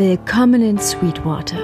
[0.00, 1.58] Willkommen in Sweetwater.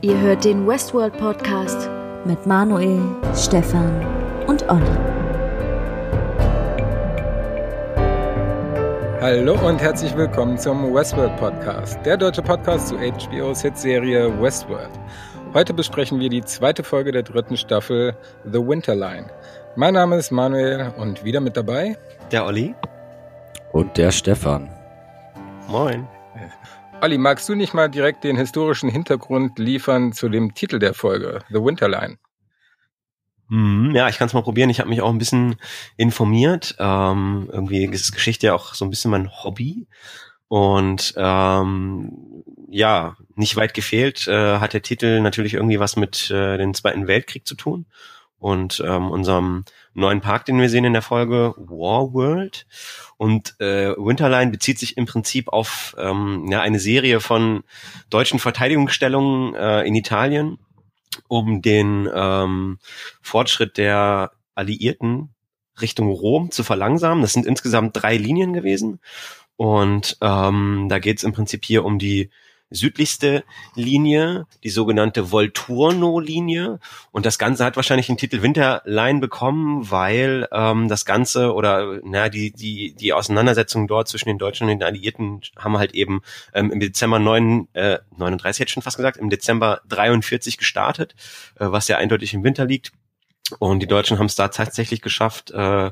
[0.00, 1.88] Ihr hört den Westworld Podcast
[2.24, 3.00] mit Manuel,
[3.36, 4.04] Stefan
[4.48, 4.82] und Olli.
[9.20, 14.90] Hallo und herzlich willkommen zum Westworld Podcast, der deutsche Podcast zu HBO's Hitserie Westworld.
[15.54, 19.30] Heute besprechen wir die zweite Folge der dritten Staffel The Winterline.
[19.76, 21.96] Mein Name ist Manuel und wieder mit dabei
[22.32, 22.74] der Olli
[23.72, 24.68] und der Stefan.
[25.68, 26.06] Moin.
[27.00, 31.40] Olli, magst du nicht mal direkt den historischen Hintergrund liefern zu dem Titel der Folge,
[31.48, 32.18] The Winterline?
[33.48, 34.68] Hm, ja, ich kann es mal probieren.
[34.68, 35.56] Ich habe mich auch ein bisschen
[35.96, 36.74] informiert.
[36.78, 39.86] Ähm, irgendwie ist Geschichte ja auch so ein bisschen mein Hobby.
[40.48, 46.56] Und ähm, ja, nicht weit gefehlt, äh, hat der Titel natürlich irgendwie was mit äh,
[46.58, 47.86] dem Zweiten Weltkrieg zu tun
[48.38, 52.66] und ähm, unserem neuen Park, den wir sehen in der Folge, War World.
[53.16, 57.64] Und äh, Winterline bezieht sich im Prinzip auf ähm, ja, eine Serie von
[58.10, 60.58] deutschen Verteidigungsstellungen äh, in Italien,
[61.26, 62.78] um den ähm,
[63.20, 65.34] Fortschritt der Alliierten
[65.80, 67.22] Richtung Rom zu verlangsamen.
[67.22, 69.00] Das sind insgesamt drei Linien gewesen.
[69.56, 72.30] Und ähm, da geht es im Prinzip hier um die
[72.70, 76.80] südlichste Linie, die sogenannte Volturno-Linie.
[77.12, 82.28] Und das Ganze hat wahrscheinlich den Titel Winterline bekommen, weil ähm, das Ganze oder na,
[82.28, 86.20] die, die, die Auseinandersetzungen dort zwischen den Deutschen und den Alliierten haben halt eben
[86.52, 91.14] ähm, im Dezember 9, äh, 39 hätte ich schon fast gesagt, im Dezember 43 gestartet,
[91.58, 92.92] äh, was ja eindeutig im Winter liegt.
[93.58, 95.90] Und die Deutschen haben es da tatsächlich geschafft, äh,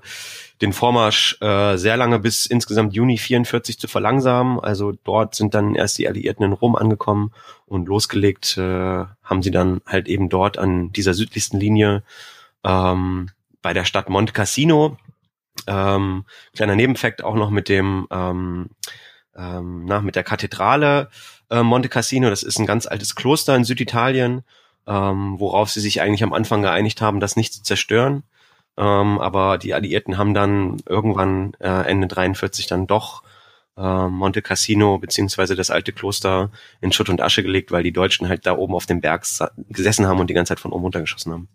[0.61, 4.61] den Vormarsch äh, sehr lange bis insgesamt Juni 44 zu verlangsamen.
[4.61, 7.33] Also dort sind dann erst die Alliierten in Rom angekommen
[7.65, 12.03] und losgelegt äh, haben sie dann halt eben dort an dieser südlichsten Linie
[12.65, 13.31] ähm,
[13.63, 14.99] bei der Stadt Monte Cassino.
[15.67, 18.69] Ähm, kleiner Nebenfakt auch noch mit dem ähm,
[19.35, 21.09] ähm, na, mit der Kathedrale
[21.51, 22.29] äh, Monte Cassino.
[22.29, 24.43] Das ist ein ganz altes Kloster in Süditalien
[24.87, 28.23] ähm, worauf sie sich eigentlich am Anfang geeinigt haben, das nicht zu zerstören.
[28.77, 33.23] Ähm, aber die Alliierten haben dann irgendwann äh, Ende 43 dann doch
[33.77, 38.29] äh, Monte Cassino beziehungsweise das alte Kloster in Schutt und Asche gelegt, weil die Deutschen
[38.29, 39.27] halt da oben auf dem Berg
[39.69, 41.49] gesessen haben und die ganze Zeit von oben runtergeschossen haben.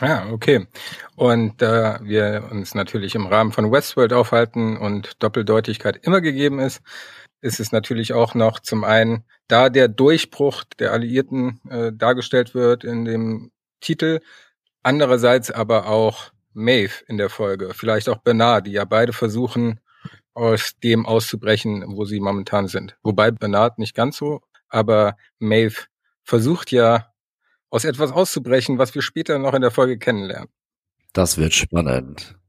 [0.00, 0.66] Ja, okay.
[1.16, 6.58] Und da äh, wir uns natürlich im Rahmen von Westworld aufhalten und Doppeldeutigkeit immer gegeben
[6.58, 6.82] ist,
[7.40, 12.84] ist es natürlich auch noch zum einen, da der Durchbruch der Alliierten äh, dargestellt wird
[12.84, 14.20] in dem Titel,
[14.82, 19.80] andererseits aber auch Maeve in der Folge, vielleicht auch Bernard, die ja beide versuchen,
[20.34, 22.96] aus dem auszubrechen, wo sie momentan sind.
[23.02, 25.86] Wobei Bernard nicht ganz so, aber Maeve
[26.24, 27.12] versucht ja
[27.70, 30.48] aus etwas auszubrechen, was wir später noch in der Folge kennenlernen.
[31.12, 32.39] Das wird spannend.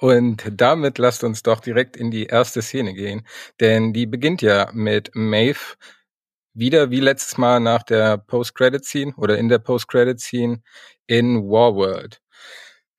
[0.00, 3.26] Und damit lasst uns doch direkt in die erste Szene gehen,
[3.60, 5.76] denn die beginnt ja mit Maeve
[6.54, 10.62] wieder wie letztes Mal nach der Post-Credit-Scene oder in der Post-Credit-Scene
[11.06, 12.22] in Warworld.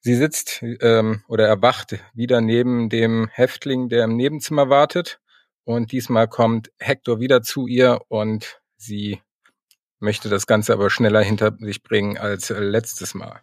[0.01, 5.19] Sie sitzt ähm, oder erwacht wieder neben dem Häftling, der im Nebenzimmer wartet.
[5.63, 9.21] Und diesmal kommt Hector wieder zu ihr und sie
[10.01, 13.39] möchte das Ganze aber schneller hinter sich bringen als äh, letztes Mal.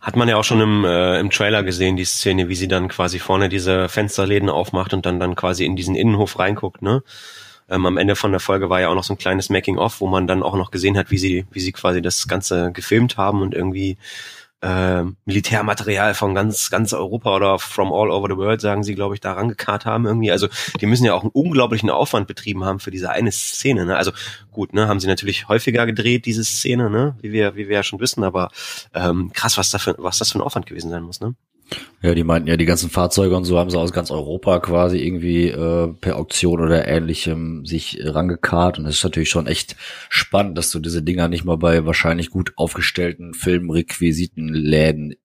[0.00, 2.88] Hat man ja auch schon im, äh, im Trailer gesehen, die Szene, wie sie dann
[2.88, 7.02] quasi vorne diese Fensterläden aufmacht und dann dann quasi in diesen Innenhof reinguckt, ne?
[7.70, 10.06] Ähm, am Ende von der Folge war ja auch noch so ein kleines Making-of, wo
[10.06, 13.42] man dann auch noch gesehen hat, wie sie, wie sie quasi das Ganze gefilmt haben
[13.42, 13.98] und irgendwie
[14.60, 19.14] äh, Militärmaterial von ganz, ganz Europa oder from all over the world, sagen sie, glaube
[19.14, 20.32] ich, da rangekarrt haben irgendwie.
[20.32, 20.48] Also
[20.80, 23.86] die müssen ja auch einen unglaublichen Aufwand betrieben haben für diese eine Szene.
[23.86, 23.96] Ne?
[23.96, 24.10] Also
[24.50, 27.82] gut, ne, haben sie natürlich häufiger gedreht, diese Szene, ne, wie wir, wie wir ja
[27.82, 28.50] schon wissen, aber
[28.94, 31.34] ähm, krass, was, da für, was das für ein Aufwand gewesen sein muss, ne?
[32.00, 34.98] Ja, die meinten ja, die ganzen Fahrzeuge und so haben sie aus ganz Europa quasi
[34.98, 38.78] irgendwie äh, per Auktion oder ähnlichem sich rangekarrt.
[38.78, 39.76] Und das ist natürlich schon echt
[40.08, 45.16] spannend, dass du diese Dinger nicht mal bei wahrscheinlich gut aufgestellten Filmrequisitenläden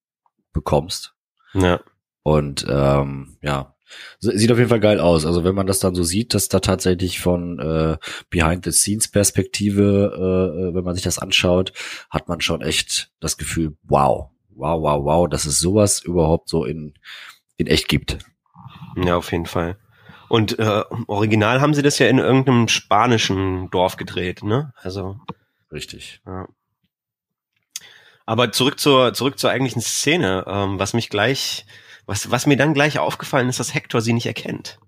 [0.52, 1.14] bekommst.
[1.54, 1.80] Ja.
[2.24, 3.76] Und ähm, ja,
[4.20, 5.26] sieht auf jeden Fall geil aus.
[5.26, 7.98] Also wenn man das dann so sieht, dass da tatsächlich von äh,
[8.30, 11.74] Behind-the-Scenes-Perspektive, äh, äh wenn man sich das anschaut,
[12.10, 16.66] hat man schon echt das Gefühl, wow, wow, wow, wow, dass es sowas überhaupt so
[16.66, 16.94] in,
[17.58, 18.18] in echt gibt.
[18.96, 19.78] Ja, auf jeden Fall.
[20.30, 24.74] Und äh, original haben sie das ja in irgendeinem spanischen Dorf gedreht, ne?
[24.78, 25.20] Also.
[25.72, 26.22] Richtig.
[26.26, 26.48] Ja.
[28.26, 31.66] Aber zurück zur, zurück zur eigentlichen Szene, ähm, was mich gleich,
[32.06, 34.80] was, was mir dann gleich aufgefallen ist, dass Hector sie nicht erkennt.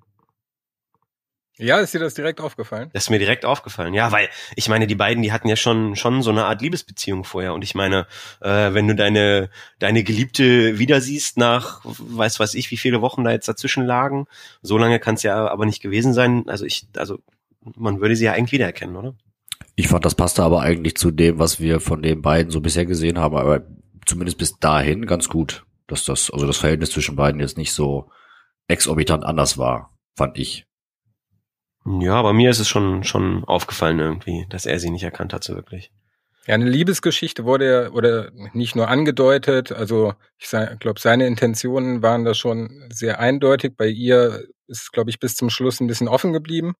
[1.57, 2.89] Ja, ist dir das direkt aufgefallen?
[2.91, 3.93] Das ist mir direkt aufgefallen.
[3.93, 7.23] Ja, weil ich meine, die beiden, die hatten ja schon schon so eine Art Liebesbeziehung
[7.23, 7.53] vorher.
[7.53, 8.07] Und ich meine,
[8.41, 9.49] äh, wenn du deine
[9.79, 14.27] deine Geliebte wieder siehst nach, weiß was ich, wie viele Wochen da jetzt dazwischen lagen,
[14.61, 16.43] so lange kann es ja aber nicht gewesen sein.
[16.47, 17.19] Also ich, also
[17.75, 19.15] man würde sie ja eigentlich wiedererkennen, oder?
[19.75, 22.85] Ich fand, das passte aber eigentlich zu dem, was wir von den beiden so bisher
[22.85, 23.65] gesehen haben, aber
[24.05, 28.09] zumindest bis dahin ganz gut, dass das, also das Verhältnis zwischen beiden jetzt nicht so
[28.67, 30.65] exorbitant anders war, fand ich.
[31.85, 35.43] Ja, aber mir ist es schon, schon aufgefallen irgendwie, dass er sie nicht erkannt hat,
[35.43, 35.91] so wirklich.
[36.47, 40.49] Ja, eine Liebesgeschichte wurde oder nicht nur angedeutet, also ich
[40.79, 43.73] glaube, seine Intentionen waren da schon sehr eindeutig.
[43.77, 46.75] Bei ihr ist, glaube ich, bis zum Schluss ein bisschen offen geblieben.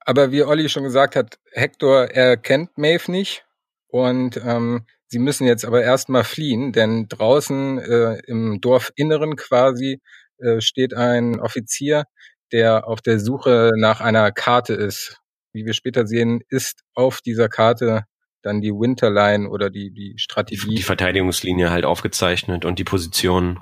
[0.00, 3.44] Aber wie Olli schon gesagt hat, Hector, er kennt Maeve nicht
[3.88, 10.00] und ähm, sie müssen jetzt aber erstmal fliehen, denn draußen äh, im Dorfinneren quasi
[10.38, 12.04] äh, steht ein Offizier,
[12.52, 15.18] der auf der Suche nach einer Karte ist.
[15.52, 18.04] Wie wir später sehen, ist auf dieser Karte
[18.42, 20.74] dann die Winterline oder die, die Strategie.
[20.76, 23.60] Die Verteidigungslinie halt aufgezeichnet und die Position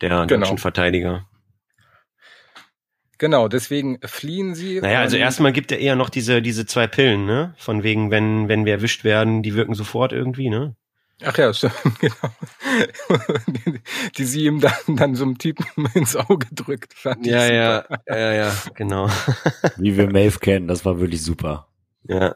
[0.00, 0.26] der genau.
[0.26, 1.26] deutschen Verteidiger.
[3.18, 4.80] Genau, deswegen fliehen sie.
[4.80, 7.54] Naja, also erstmal gibt er eher noch diese, diese zwei Pillen, ne?
[7.56, 10.76] Von wegen, wenn, wenn wir erwischt werden, die wirken sofort irgendwie, ne?
[11.22, 12.34] Ach ja, stimmt, genau.
[13.46, 13.80] Die,
[14.16, 16.94] die sie ihm dann, dann so einem Typen ins Auge drückt.
[16.94, 19.08] Fand ja, ja, ja, ja, genau.
[19.76, 21.68] Wie wir Maeve kennen, das war wirklich super.
[22.04, 22.34] Ja,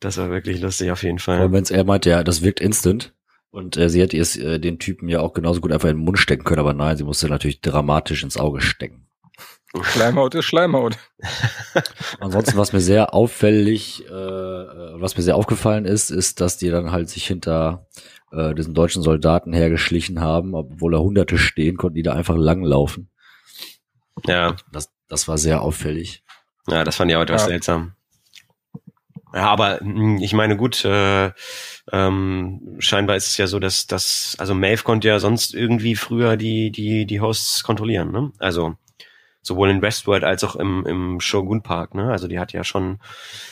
[0.00, 1.40] das war wirklich lustig auf jeden Fall.
[1.40, 3.12] Und wenn es er meint, ja, das wirkt instant.
[3.50, 6.04] Und äh, sie hätte es äh, den Typen ja auch genauso gut einfach in den
[6.04, 9.05] Mund stecken können, aber nein, sie musste natürlich dramatisch ins Auge stecken.
[9.82, 10.98] Schleimhaut ist Schleimhaut.
[12.20, 16.92] Ansonsten, was mir sehr auffällig, äh, was mir sehr aufgefallen ist, ist, dass die dann
[16.92, 17.86] halt sich hinter
[18.32, 23.10] äh, diesen deutschen Soldaten hergeschlichen haben, obwohl da Hunderte stehen, konnten die da einfach langlaufen.
[24.26, 24.56] Ja.
[24.72, 26.24] Das, das war sehr auffällig.
[26.68, 27.48] Ja, das fand ich auch etwas ja.
[27.48, 27.92] seltsam.
[29.34, 31.30] Ja, aber hm, ich meine, gut, äh,
[31.92, 36.36] ähm, scheinbar ist es ja so, dass dass also Maeve konnte ja sonst irgendwie früher
[36.36, 38.32] die die die Hosts kontrollieren, ne?
[38.38, 38.76] Also
[39.46, 41.94] sowohl in Westworld als auch im, im Shogun Park.
[41.94, 42.10] Ne?
[42.10, 42.98] Also die hat ja schon,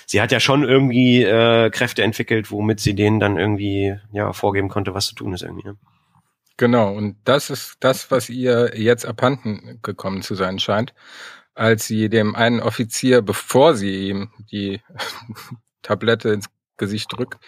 [0.07, 4.69] sie hat ja schon irgendwie äh, Kräfte entwickelt, womit sie denen dann irgendwie ja vorgeben
[4.69, 5.69] konnte, was zu tun ist irgendwie.
[5.69, 5.77] Ne?
[6.57, 10.95] Genau, und das ist das, was ihr jetzt abhanden gekommen zu sein scheint,
[11.55, 14.81] als sie dem einen Offizier, bevor sie ihm die
[15.83, 16.47] Tablette ins
[16.77, 17.39] Gesicht drückt,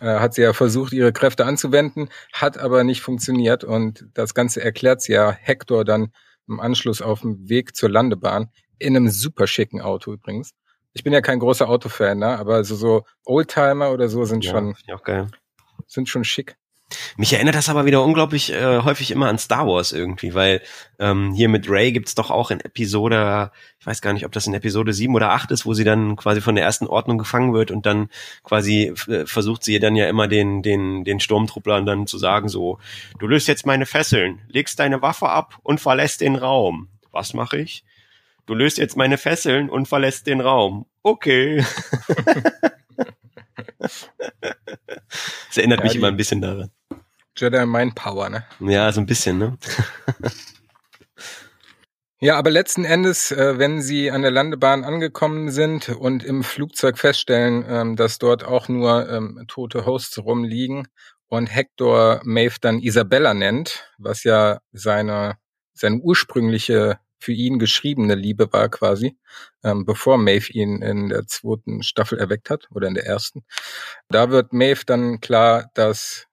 [0.00, 4.62] äh, hat sie ja versucht, ihre Kräfte anzuwenden, hat aber nicht funktioniert und das Ganze
[4.62, 6.12] erklärt sie ja Hector dann
[6.48, 10.52] im Anschluss auf dem Weg zur Landebahn in einem super schicken Auto übrigens.
[10.92, 12.38] Ich bin ja kein großer Autofan, ne?
[12.38, 14.74] aber so, so Oldtimer oder so sind ja, schon
[15.86, 16.56] sind schon schick.
[17.16, 20.62] Mich erinnert das aber wieder unglaublich äh, häufig immer an Star Wars irgendwie, weil
[20.98, 24.46] ähm, hier mit Ray gibt's doch auch in Episode, ich weiß gar nicht, ob das
[24.46, 27.52] in Episode 7 oder 8 ist, wo sie dann quasi von der ersten Ordnung gefangen
[27.52, 28.08] wird und dann
[28.42, 32.78] quasi äh, versucht sie dann ja immer den, den, den Sturmtrupplern dann zu sagen so,
[33.18, 36.88] du löst jetzt meine Fesseln, legst deine Waffe ab und verlässt den Raum.
[37.12, 37.84] Was mache ich?
[38.46, 40.86] Du löst jetzt meine Fesseln und verlässt den Raum.
[41.02, 41.64] Okay.
[45.48, 46.70] Das erinnert ja, mich immer ein bisschen daran.
[47.36, 48.44] Jedi Mind Power, ne?
[48.60, 49.58] Ja, so ein bisschen, ne?
[52.24, 56.96] Ja, aber letzten Endes, äh, wenn Sie an der Landebahn angekommen sind und im Flugzeug
[56.96, 60.88] feststellen, ähm, dass dort auch nur ähm, tote Hosts rumliegen
[61.28, 65.36] und Hector Maeve dann Isabella nennt, was ja seine,
[65.74, 69.18] seine ursprüngliche für ihn geschriebene Liebe war quasi,
[69.62, 73.44] ähm, bevor Maeve ihn in der zweiten Staffel erweckt hat oder in der ersten.
[74.08, 76.26] Da wird Maeve dann klar, dass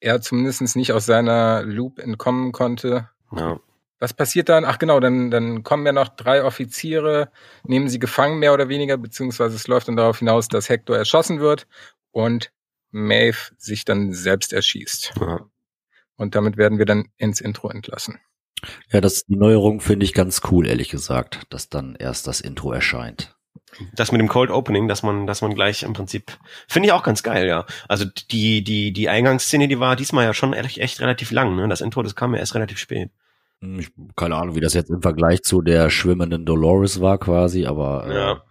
[0.00, 3.08] er zumindest nicht aus seiner Loop entkommen konnte.
[3.32, 3.60] Ja.
[3.98, 4.64] Was passiert dann?
[4.64, 7.30] Ach genau, dann, dann kommen ja noch drei Offiziere,
[7.64, 11.38] nehmen sie gefangen mehr oder weniger, beziehungsweise es läuft dann darauf hinaus, dass Hector erschossen
[11.40, 11.66] wird
[12.10, 12.50] und
[12.90, 15.12] Maeve sich dann selbst erschießt.
[15.20, 15.40] Ja.
[16.16, 18.18] Und damit werden wir dann ins Intro entlassen.
[18.90, 22.72] Ja, das die Neuerung finde ich ganz cool, ehrlich gesagt, dass dann erst das Intro
[22.72, 23.36] erscheint.
[23.94, 26.32] Das mit dem Cold Opening, dass man, dass man gleich im Prinzip,
[26.68, 27.66] finde ich auch ganz geil, ja.
[27.88, 31.68] Also die, die, die Eingangsszene, die war diesmal ja schon echt, echt relativ lang, ne?
[31.68, 33.10] Das Intro, das kam ja erst relativ spät.
[33.60, 37.66] Hm, ich, keine Ahnung, wie das jetzt im Vergleich zu der schwimmenden Dolores war quasi,
[37.66, 38.42] aber äh, ja.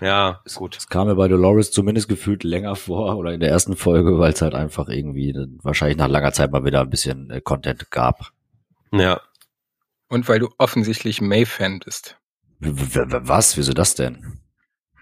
[0.00, 0.76] Ja, ist gut.
[0.76, 4.32] Es kam mir bei Dolores zumindest gefühlt länger vor oder in der ersten Folge, weil
[4.32, 8.30] es halt einfach irgendwie wahrscheinlich nach langer Zeit mal wieder ein bisschen äh, Content gab.
[8.92, 9.20] Ja,
[10.08, 12.18] und weil du offensichtlich May-Fan bist.
[12.60, 13.56] Was?
[13.56, 14.40] Wieso das denn?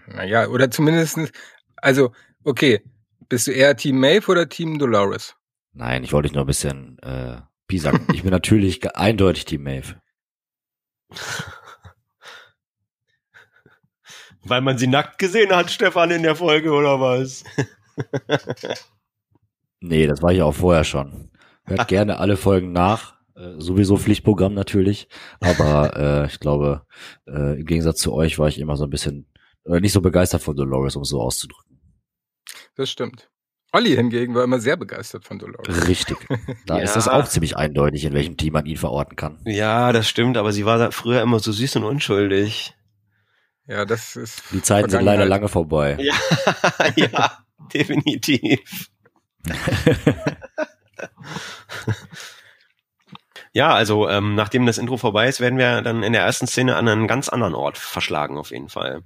[0.07, 1.19] Naja, oder zumindest,
[1.77, 2.11] also,
[2.43, 2.81] okay,
[3.29, 5.35] bist du eher Team Maeve oder Team Dolores?
[5.73, 7.41] Nein, ich wollte dich nur ein bisschen äh,
[7.77, 8.07] sagen.
[8.13, 9.95] Ich bin natürlich eindeutig Team Maeve.
[14.43, 17.43] Weil man sie nackt gesehen hat, Stefan, in der Folge, oder was?
[19.79, 21.29] Nee, das war ich auch vorher schon.
[21.65, 23.15] Hört gerne alle Folgen nach.
[23.35, 25.07] Äh, sowieso Pflichtprogramm natürlich.
[25.39, 26.83] Aber äh, ich glaube,
[27.27, 29.27] äh, im Gegensatz zu euch war ich immer so ein bisschen
[29.67, 31.79] nicht so begeistert von Dolores, um es so auszudrücken.
[32.75, 33.29] Das stimmt.
[33.73, 35.87] Olli hingegen war immer sehr begeistert von Dolores.
[35.87, 36.17] Richtig.
[36.65, 36.83] Da Ja.
[36.83, 39.39] ist das auch ziemlich eindeutig, in welchem Team man ihn verorten kann.
[39.45, 42.73] Ja, das stimmt, aber sie war da früher immer so süß und unschuldig.
[43.65, 44.43] Ja, das ist.
[44.51, 45.97] Die Zeiten sind leider lange vorbei.
[45.99, 46.15] Ja,
[46.95, 47.37] ja,
[47.73, 48.89] definitiv.
[53.53, 56.75] Ja, also ähm, nachdem das Intro vorbei ist, werden wir dann in der ersten Szene
[56.75, 59.01] an einen ganz anderen Ort verschlagen, auf jeden Fall.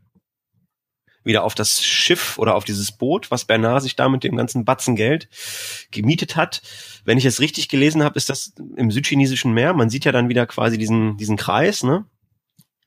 [1.24, 4.66] Wieder auf das Schiff oder auf dieses Boot, was Bernard sich da mit dem ganzen
[4.66, 5.30] Batzen Geld
[5.92, 6.62] gemietet hat.
[7.06, 9.74] Wenn ich es richtig gelesen habe, ist das im südchinesischen Meer.
[9.74, 12.06] Man sieht ja dann wieder quasi diesen, diesen Kreis, ne?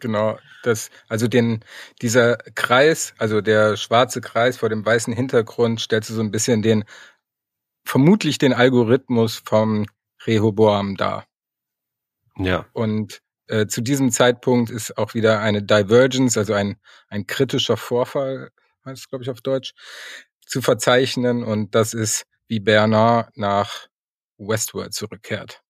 [0.00, 1.64] Genau, das, also den,
[2.02, 6.84] dieser Kreis, also der schwarze Kreis vor dem weißen Hintergrund stellt so ein bisschen den,
[7.84, 9.86] vermutlich den Algorithmus vom
[10.26, 11.26] Rehoboam dar.
[12.36, 12.66] Ja.
[12.72, 16.76] Und äh, zu diesem Zeitpunkt ist auch wieder eine Divergence, also ein,
[17.08, 18.50] ein kritischer Vorfall,
[18.84, 19.72] heißt es, glaube ich, auf Deutsch,
[20.46, 21.42] zu verzeichnen.
[21.44, 23.86] Und das ist, wie Bernard nach
[24.38, 25.60] Westworld zurückkehrt.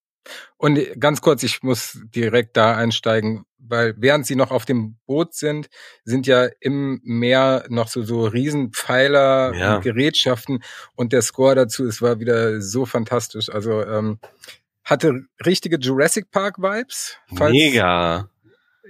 [0.56, 5.34] Und ganz kurz, ich muss direkt da einsteigen, weil während sie noch auf dem Boot
[5.34, 5.68] sind,
[6.04, 9.76] sind ja im Meer noch so, so Riesenpfeiler Ja.
[9.76, 10.62] und Gerätschaften
[10.94, 13.50] und der Score dazu, es war wieder so fantastisch.
[13.50, 14.18] Also ähm,
[14.84, 18.28] hatte richtige Jurassic Park Vibes, falls Mega.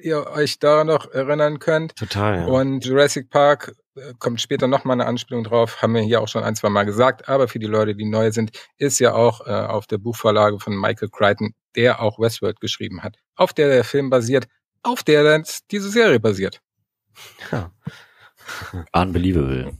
[0.03, 1.97] ihr euch daran noch erinnern könnt.
[1.97, 2.41] Total.
[2.41, 2.47] Ja.
[2.47, 6.29] Und Jurassic Park äh, kommt später noch mal eine Anspielung drauf, haben wir hier auch
[6.29, 9.47] schon ein, zwei Mal gesagt, aber für die Leute, die neu sind, ist ja auch
[9.47, 13.85] äh, auf der Buchvorlage von Michael Crichton, der auch Westworld geschrieben hat, auf der der
[13.85, 14.47] Film basiert,
[14.83, 16.61] auf der dann diese Serie basiert.
[17.53, 17.71] ja.
[18.93, 19.73] Unbelievable.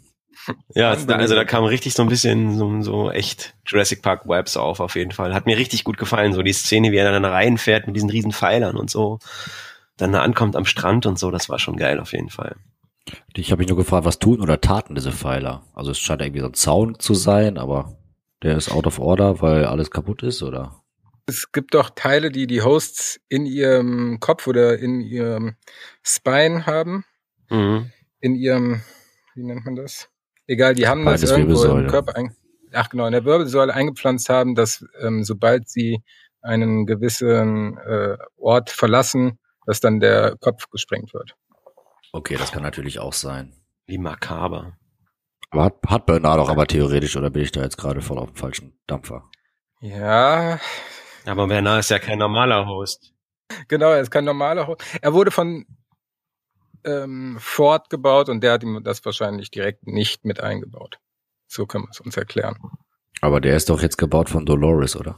[0.75, 4.81] Ja, also da, kam richtig so ein bisschen so, so echt Jurassic Park Vibes auf,
[4.81, 5.35] auf jeden Fall.
[5.35, 8.33] Hat mir richtig gut gefallen, so die Szene, wie er dann reinfährt mit diesen riesen
[8.33, 9.19] Pfeilern und so.
[9.97, 12.57] Dann da ankommt am Strand und so, das war schon geil auf jeden Fall.
[13.35, 15.63] Ich habe mich nur gefragt, was tun oder taten diese Pfeiler?
[15.75, 17.97] Also es scheint irgendwie so ein Zaun zu sein, aber
[18.43, 20.83] der ist out of order, weil alles kaputt ist, oder?
[21.27, 25.57] Es gibt doch Teile, die die Hosts in ihrem Kopf oder in ihrem
[26.03, 27.05] Spine haben,
[27.51, 27.91] Mhm.
[28.21, 28.83] in ihrem,
[29.35, 30.09] wie nennt man das?
[30.47, 31.87] Egal, die haben das irgendwo im.
[31.89, 32.35] Körper, ein,
[32.73, 36.03] ach genau, in der Wirbelsäule eingepflanzt haben, dass ähm, sobald sie
[36.43, 41.35] einen gewissen äh, Ort verlassen, dass dann der Kopf gesprengt wird.
[42.13, 43.55] Okay, das kann natürlich auch sein.
[43.87, 44.77] Wie makaber.
[45.51, 48.29] Aber hat, hat Bernard auch aber theoretisch, oder bin ich da jetzt gerade voll auf
[48.33, 49.31] dem falschen Dampfer?
[49.81, 50.59] Ja,
[51.27, 53.13] Aber Bernard ist ja kein normaler Host.
[53.69, 54.67] genau, er ist kein normaler.
[54.67, 55.65] Ho- Er wurde von
[56.85, 60.99] ähm, Ford gebaut und der hat ihm das wahrscheinlich direkt nicht mit eingebaut.
[61.47, 62.57] So können wir es uns erklären.
[63.21, 65.17] Aber der ist doch jetzt gebaut von Dolores, oder?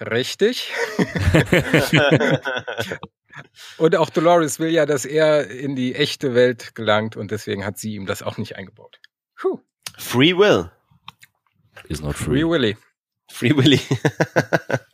[0.00, 0.72] Richtig.
[3.78, 7.78] Und auch Dolores will ja, dass er in die echte Welt gelangt und deswegen hat
[7.78, 9.00] sie ihm das auch nicht eingebaut.
[9.40, 9.60] Puh.
[9.96, 10.70] Free Will.
[11.88, 12.40] Is not free.
[12.40, 12.76] Free Willy.
[13.30, 13.80] Free Willy.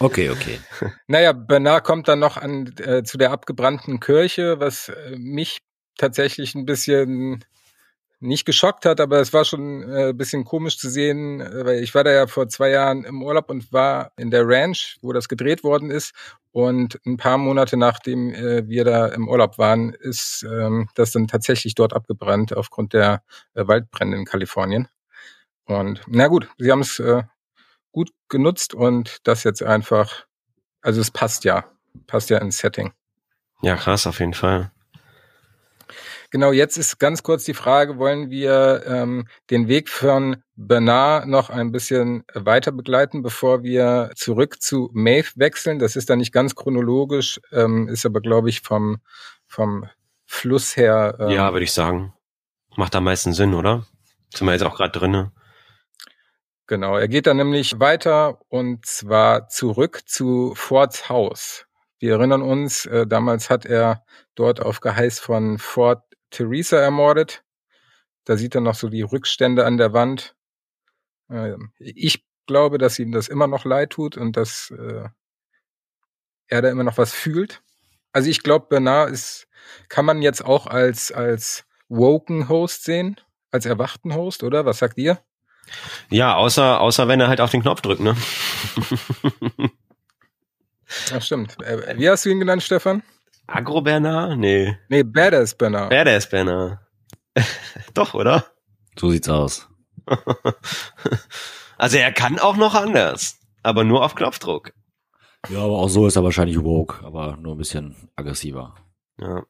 [0.00, 0.60] Okay, okay.
[1.06, 5.58] Naja, Bernard kommt dann noch an äh, zu der abgebrannten Kirche, was äh, mich
[5.96, 7.44] tatsächlich ein bisschen
[8.20, 11.82] nicht geschockt hat, aber es war schon äh, ein bisschen komisch zu sehen, äh, weil
[11.82, 15.12] ich war da ja vor zwei Jahren im Urlaub und war in der Ranch, wo
[15.12, 16.12] das gedreht worden ist.
[16.50, 21.28] Und ein paar Monate nachdem äh, wir da im Urlaub waren, ist ähm, das dann
[21.28, 23.22] tatsächlich dort abgebrannt aufgrund der
[23.54, 24.88] äh, Waldbrände in Kalifornien.
[25.66, 27.22] Und na gut, sie haben es äh,
[27.92, 30.26] gut genutzt und das jetzt einfach,
[30.82, 31.64] also es passt ja,
[32.06, 32.92] passt ja ins Setting.
[33.62, 34.70] Ja, krass, auf jeden Fall.
[36.30, 41.48] Genau, jetzt ist ganz kurz die Frage, wollen wir ähm, den Weg von Bernard noch
[41.48, 45.78] ein bisschen weiter begleiten, bevor wir zurück zu Maeve wechseln?
[45.78, 48.98] Das ist dann nicht ganz chronologisch, ähm, ist aber, glaube ich, vom,
[49.46, 49.88] vom
[50.26, 51.16] Fluss her.
[51.18, 52.12] Ähm, Ja, würde ich sagen.
[52.76, 53.86] Macht am meisten Sinn, oder?
[54.34, 55.32] Sind wir jetzt auch gerade drinne.
[56.68, 61.64] Genau, er geht dann nämlich weiter und zwar zurück zu Fords Haus.
[61.98, 67.42] Wir erinnern uns, äh, damals hat er dort auf Geheiß von Fort Theresa ermordet.
[68.26, 70.36] Da sieht er noch so die Rückstände an der Wand.
[71.30, 75.08] Ähm, ich glaube, dass ihm das immer noch leid tut und dass äh,
[76.48, 77.62] er da immer noch was fühlt.
[78.12, 79.48] Also ich glaube, Bernard ist,
[79.88, 83.18] kann man jetzt auch als, als woken Host sehen,
[83.50, 84.66] als erwachten Host, oder?
[84.66, 85.18] Was sagt ihr?
[86.10, 88.16] Ja, außer, außer wenn er halt auf den Knopf drückt, ne?
[91.10, 91.60] Ja, stimmt.
[91.62, 93.02] Äh, wie hast du ihn genannt, Stefan?
[93.46, 94.38] Agro-Bernard?
[94.38, 94.76] Nee.
[94.88, 95.90] Nee, Badass Bernard.
[95.90, 96.78] Badass Bernard.
[97.94, 98.46] Doch, oder?
[98.98, 99.68] So sieht's aus.
[101.78, 104.72] also er kann auch noch anders, aber nur auf Knopfdruck.
[105.48, 108.74] Ja, aber auch so ist er wahrscheinlich woke, aber nur ein bisschen aggressiver.
[109.20, 109.44] Ja.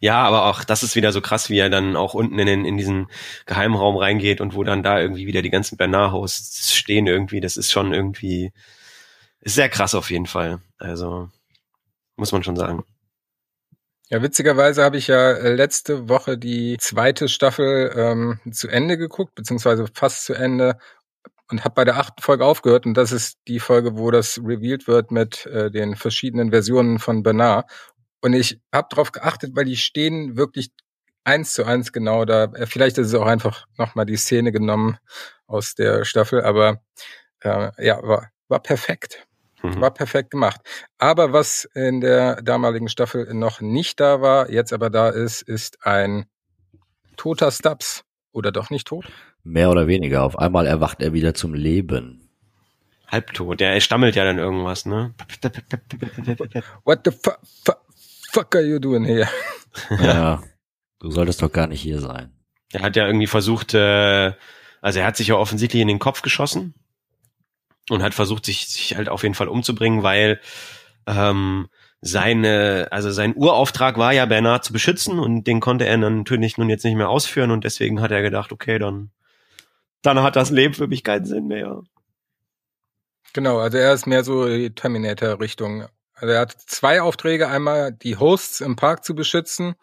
[0.00, 2.64] Ja, aber auch das ist wieder so krass, wie er dann auch unten in, den,
[2.64, 3.08] in diesen
[3.46, 7.40] Geheimraum reingeht und wo dann da irgendwie wieder die ganzen Bernard-Hosts stehen irgendwie.
[7.40, 8.52] Das ist schon irgendwie,
[9.42, 10.60] sehr krass auf jeden Fall.
[10.78, 11.28] Also,
[12.16, 12.84] muss man schon sagen.
[14.10, 19.34] Ja, witzigerweise habe ich ja äh, letzte Woche die zweite Staffel ähm, zu Ende geguckt,
[19.34, 20.78] beziehungsweise fast zu Ende
[21.50, 24.86] und habe bei der achten Folge aufgehört und das ist die Folge, wo das revealed
[24.88, 27.70] wird mit äh, den verschiedenen Versionen von Bernard.
[28.20, 30.70] Und ich habe darauf geachtet, weil die stehen wirklich
[31.24, 32.44] eins zu eins genau da.
[32.44, 34.98] Äh, vielleicht ist es auch einfach nochmal die Szene genommen
[35.46, 36.80] aus der Staffel, aber
[37.40, 39.26] äh, ja, war, war perfekt.
[39.62, 39.80] Mhm.
[39.80, 40.60] War perfekt gemacht.
[40.98, 45.84] Aber was in der damaligen Staffel noch nicht da war, jetzt aber da ist, ist
[45.84, 46.26] ein
[47.16, 48.04] toter Stubbs.
[48.32, 49.06] Oder doch nicht tot?
[49.42, 50.22] Mehr oder weniger.
[50.22, 52.30] Auf einmal erwacht er wieder zum Leben.
[53.08, 53.58] Halbtot.
[53.58, 55.14] Der stammelt ja dann irgendwas, ne?
[56.84, 57.30] What the fu
[57.64, 57.72] fu
[58.32, 59.28] fuck are you doing here?
[60.02, 60.42] Ja,
[60.98, 62.32] du solltest doch gar nicht hier sein.
[62.72, 64.32] Er hat ja irgendwie versucht, äh,
[64.80, 66.74] also er hat sich ja offensichtlich in den Kopf geschossen
[67.90, 70.40] und hat versucht, sich, sich halt auf jeden Fall umzubringen, weil
[71.06, 71.68] ähm,
[72.00, 76.58] seine, also sein Urauftrag war ja, Bernard zu beschützen und den konnte er dann natürlich
[76.58, 79.10] nun jetzt nicht mehr ausführen und deswegen hat er gedacht, okay, dann,
[80.02, 81.82] dann hat das Leben für mich keinen Sinn mehr.
[83.32, 85.86] Genau, also er ist mehr so die Terminator-Richtung.
[86.20, 89.74] Also er hat zwei Aufträge, einmal die Hosts im Park zu beschützen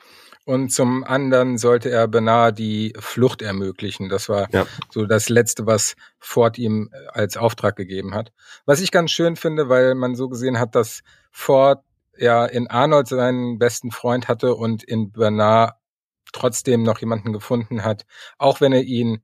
[0.45, 4.09] und zum anderen sollte er Bernard die Flucht ermöglichen.
[4.09, 4.67] Das war ja.
[4.91, 8.31] so das Letzte, was Ford ihm äh, als Auftrag gegeben hat.
[8.65, 11.01] Was ich ganz schön finde, weil man so gesehen hat, dass
[11.31, 11.83] Ford
[12.17, 15.73] ja in Arnold seinen besten Freund hatte und in Bernard
[16.31, 18.05] trotzdem noch jemanden gefunden hat,
[18.37, 19.23] auch wenn er ihn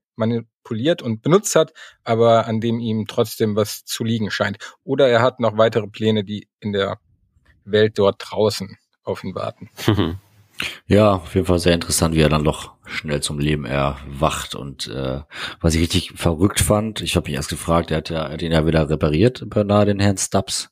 [0.61, 4.57] manipuliert und benutzt hat, aber an dem ihm trotzdem was zu liegen scheint.
[4.83, 6.99] Oder er hat noch weitere Pläne, die in der
[7.65, 9.69] Welt dort draußen auf ihn warten.
[10.85, 14.85] Ja, auf jeden Fall sehr interessant, wie er dann doch schnell zum Leben erwacht und
[14.89, 15.21] äh,
[15.59, 18.43] was ich richtig verrückt fand, ich habe mich erst gefragt, er hat ja er hat
[18.43, 20.69] ihn ja wieder repariert, Bernard, den Herrn Stubbs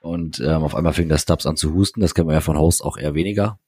[0.00, 2.56] und ähm, auf einmal fing der Stubbs an zu husten, das kennt man ja von
[2.56, 3.58] Host auch eher weniger.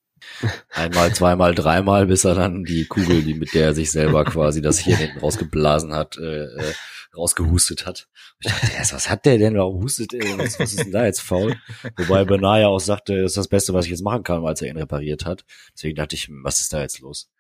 [0.71, 4.61] Einmal, zweimal, dreimal, bis er dann die Kugel, die mit der er sich selber quasi
[4.61, 6.73] das hier hinten rausgeblasen hat, äh, äh,
[7.17, 8.09] rausgehustet hat.
[8.41, 9.57] Ich dachte, was hat der denn?
[9.57, 10.39] Warum hustet er?
[10.39, 11.57] Was, was ist denn da jetzt faul?
[11.97, 14.61] Wobei Bernard ja auch sagte, das ist das Beste, was ich jetzt machen kann, als
[14.61, 15.45] er ihn repariert hat.
[15.75, 17.31] Deswegen dachte ich, was ist da jetzt los?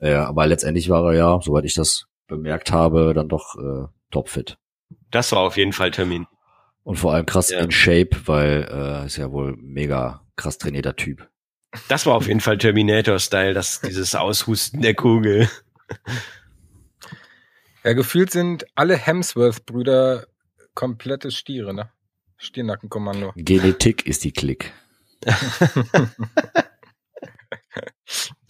[0.00, 4.58] Äh, aber letztendlich war er ja, soweit ich das bemerkt habe, dann doch äh, topfit.
[5.10, 6.26] Das war auf jeden Fall Termin.
[6.82, 7.60] Und vor allem krass ja.
[7.60, 11.28] in Shape, weil äh, ist ja wohl mega krass trainierter Typ.
[11.88, 15.48] Das war auf jeden Fall Terminator-Style, das dieses Aushusten der Kugel.
[17.84, 20.26] Ja, gefühlt sind alle Hemsworth-Brüder
[20.74, 21.90] komplette Stiere, ne?
[22.36, 23.32] Stiernackenkommando.
[23.36, 24.72] Genetik ist die Klick.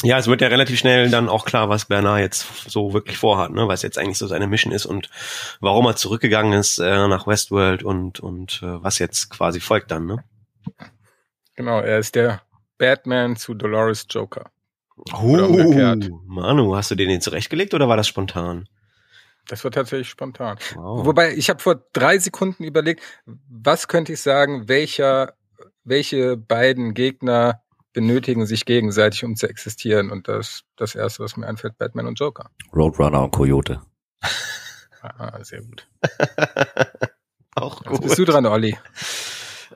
[0.02, 3.50] ja, es wird ja relativ schnell dann auch klar, was Bernard jetzt so wirklich vorhat,
[3.52, 3.66] ne?
[3.68, 5.08] was jetzt eigentlich so seine Mission ist und
[5.60, 10.06] warum er zurückgegangen ist äh, nach Westworld und, und äh, was jetzt quasi folgt dann.
[10.06, 10.24] Ne?
[11.54, 12.42] Genau, er ist der
[12.78, 14.50] Batman zu Dolores Joker.
[15.14, 15.36] Oh,
[16.26, 18.68] Manu, hast du den jetzt zurechtgelegt oder war das spontan?
[19.46, 20.58] Das war tatsächlich spontan.
[20.74, 21.06] Wow.
[21.06, 23.02] Wobei, ich habe vor drei Sekunden überlegt,
[23.48, 25.34] was könnte ich sagen, welcher,
[25.84, 27.62] welche beiden Gegner
[27.92, 30.10] benötigen sich gegenseitig, um zu existieren.
[30.10, 32.50] Und das, das erste, was mir einfällt, Batman und Joker.
[32.74, 33.80] Roadrunner und Coyote.
[35.02, 35.88] ah, sehr gut.
[37.54, 37.92] Auch gut.
[37.92, 38.76] Jetzt bist du dran, Olli.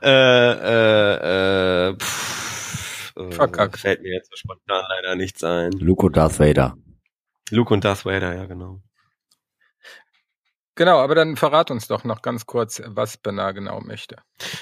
[0.03, 2.42] Äh, äh, äh, pff,
[3.17, 3.79] äh, Verkackt.
[3.79, 5.73] Fällt mir jetzt so spontan leider nichts ein.
[5.73, 6.77] Luke und Darth Vader.
[7.51, 8.81] Luke und Darth Vader, ja, genau.
[10.75, 14.17] Genau, aber dann verrat uns doch noch ganz kurz, was Bernard genau möchte.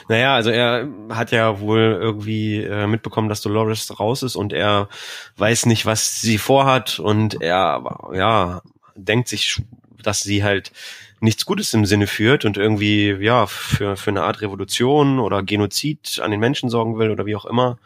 [0.08, 4.88] Naja, also er hat ja wohl irgendwie äh, mitbekommen, dass Dolores raus ist und er
[5.36, 8.62] weiß nicht, was sie vorhat und er, ja,
[8.96, 9.62] denkt sich,
[10.02, 10.72] dass sie halt
[11.20, 16.18] nichts Gutes im Sinne führt und irgendwie, ja, für, für eine Art Revolution oder Genozid
[16.20, 17.78] an den Menschen sorgen will oder wie auch immer.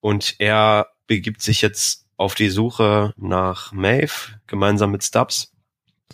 [0.00, 5.52] Und er begibt sich jetzt auf die Suche nach Maeve, gemeinsam mit Stubbs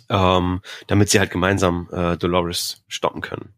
[0.09, 3.53] ähm, damit sie halt gemeinsam äh, Dolores stoppen können.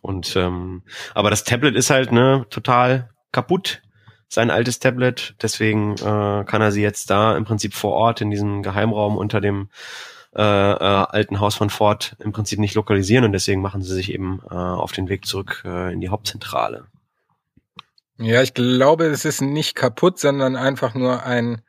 [0.00, 0.82] Und ähm,
[1.14, 3.82] aber das Tablet ist halt ne total kaputt,
[4.28, 5.36] sein altes Tablet.
[5.40, 9.40] Deswegen äh, kann er sie jetzt da im Prinzip vor Ort in diesem Geheimraum unter
[9.40, 9.68] dem
[10.34, 14.12] äh, äh, alten Haus von Ford im Prinzip nicht lokalisieren und deswegen machen sie sich
[14.12, 16.86] eben äh, auf den Weg zurück äh, in die Hauptzentrale.
[18.22, 21.60] Ja, ich glaube, es ist nicht kaputt, sondern einfach nur ein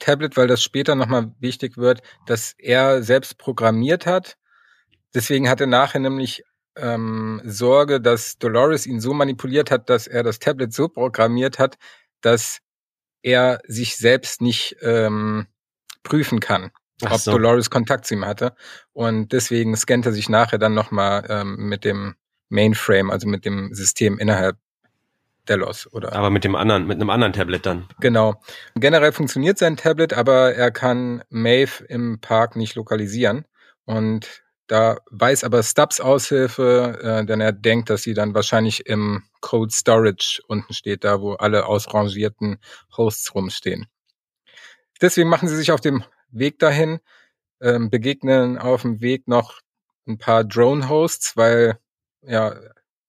[0.00, 4.36] Tablet, weil das später nochmal wichtig wird, dass er selbst programmiert hat.
[5.14, 6.42] Deswegen hat er nachher nämlich
[6.76, 11.76] ähm, Sorge, dass Dolores ihn so manipuliert hat, dass er das Tablet so programmiert hat,
[12.22, 12.58] dass
[13.22, 15.46] er sich selbst nicht ähm,
[16.02, 16.72] prüfen kann,
[17.04, 17.30] Ach ob so.
[17.30, 18.56] Dolores Kontakt zu ihm hatte.
[18.92, 22.16] Und deswegen scannt er sich nachher dann nochmal ähm, mit dem
[22.48, 24.56] Mainframe, also mit dem System innerhalb
[25.50, 26.14] Delos oder.
[26.14, 27.88] Aber mit dem anderen, mit einem anderen Tablet dann.
[28.00, 28.40] Genau.
[28.76, 33.44] Generell funktioniert sein Tablet, aber er kann Maeve im Park nicht lokalisieren.
[33.84, 39.24] Und da weiß aber Stubbs Aushilfe, äh, denn er denkt, dass sie dann wahrscheinlich im
[39.40, 42.58] Code Storage unten steht, da wo alle ausrangierten
[42.96, 43.86] Hosts rumstehen.
[45.00, 47.00] Deswegen machen sie sich auf dem Weg dahin,
[47.60, 49.60] ähm, begegnen auf dem Weg noch
[50.06, 51.78] ein paar Drone-Hosts, weil
[52.22, 52.54] ja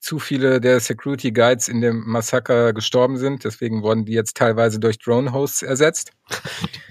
[0.01, 3.45] zu viele der Security Guides in dem Massaker gestorben sind.
[3.45, 6.11] Deswegen wurden die jetzt teilweise durch Drone-Hosts ersetzt.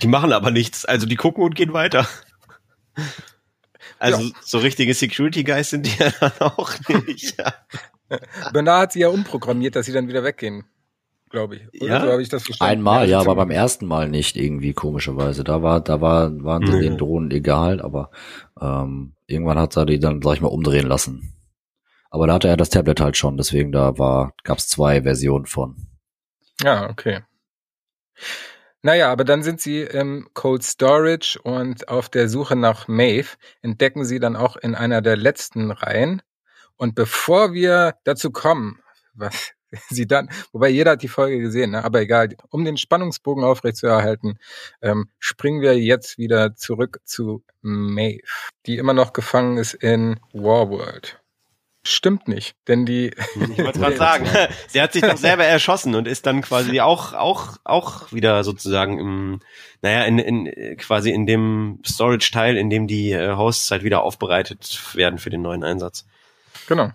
[0.01, 0.85] Die machen aber nichts.
[0.85, 2.09] Also die gucken und gehen weiter.
[3.99, 4.31] Also ja.
[4.43, 6.73] so richtige Security Guys sind die ja dann auch
[7.05, 7.37] nicht.
[7.37, 7.53] Ja.
[8.53, 10.65] Bernard hat sie ja umprogrammiert, dass sie dann wieder weggehen,
[11.31, 11.83] glaube ich.
[11.83, 12.01] Oder ja?
[12.01, 12.73] so habe ich das verstanden.
[12.73, 15.43] Einmal, ja, aber beim ersten Mal nicht irgendwie komischerweise.
[15.43, 16.81] Da war, da war, waren sie mhm.
[16.81, 18.11] den Drohnen egal, aber
[18.61, 21.35] ähm, irgendwann hat er die dann, sag ich mal, umdrehen lassen.
[22.11, 25.77] Aber da hatte er das Tablet halt schon, deswegen da war, gab's zwei Versionen von.
[26.61, 27.21] Ja, okay.
[28.83, 34.05] Naja, aber dann sind sie im Cold Storage und auf der Suche nach Maeve entdecken
[34.05, 36.23] sie dann auch in einer der letzten Reihen.
[36.77, 38.81] Und bevor wir dazu kommen,
[39.13, 39.53] was
[39.91, 41.85] sie dann, wobei jeder hat die Folge gesehen, ne?
[41.85, 44.39] aber egal, um den Spannungsbogen aufrechtzuerhalten,
[44.81, 48.23] ähm, springen wir jetzt wieder zurück zu Maeve,
[48.67, 51.20] die immer noch gefangen ist in Warworld.
[51.83, 53.07] Stimmt nicht, denn die.
[53.09, 54.27] Ich wollte gerade sagen,
[54.69, 58.99] sie hat sich doch selber erschossen und ist dann quasi auch auch auch wieder sozusagen
[58.99, 59.41] im,
[59.81, 64.95] naja, in, in quasi in dem Storage-Teil, in dem die äh, Hosts halt wieder aufbereitet
[64.95, 66.07] werden für den neuen Einsatz.
[66.67, 66.91] Genau.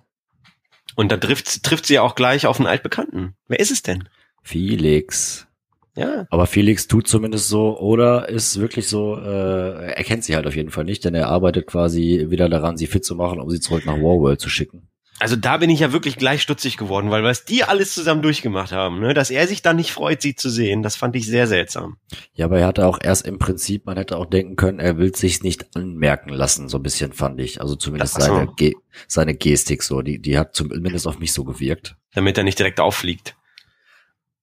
[0.96, 3.36] Und da trifft trifft sie auch gleich auf einen altbekannten.
[3.48, 4.08] Wer ist es denn?
[4.44, 5.48] Felix.
[5.96, 6.28] Ja.
[6.30, 10.56] Aber Felix tut zumindest so oder ist wirklich so, äh, er kennt sie halt auf
[10.56, 13.60] jeden Fall nicht, denn er arbeitet quasi wieder daran, sie fit zu machen, um sie
[13.60, 14.90] zurück nach Warworld zu schicken.
[15.18, 18.74] Also da bin ich ja wirklich gleich stutzig geworden, weil was die alles zusammen durchgemacht
[18.74, 21.48] haben, ne, dass er sich dann nicht freut, sie zu sehen, das fand ich sehr
[21.48, 21.96] seltsam.
[22.34, 25.16] Ja, aber er hatte auch erst im Prinzip, man hätte auch denken können, er will
[25.16, 27.62] sich nicht anmerken lassen, so ein bisschen fand ich.
[27.62, 28.74] Also zumindest das, seine, Ge
[29.08, 31.96] seine Gestik so, die, die hat zumindest auf mich so gewirkt.
[32.14, 33.38] Damit er nicht direkt auffliegt.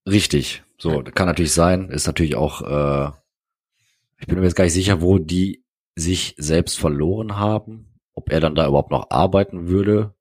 [0.07, 0.62] Richtig.
[0.83, 3.12] So, kann natürlich sein, ist natürlich auch, äh,
[4.18, 5.62] ich bin mir jetzt gar nicht sicher, wo die
[5.95, 10.12] sich selbst verloren haben, ob er dann da überhaupt noch arbeiten würde,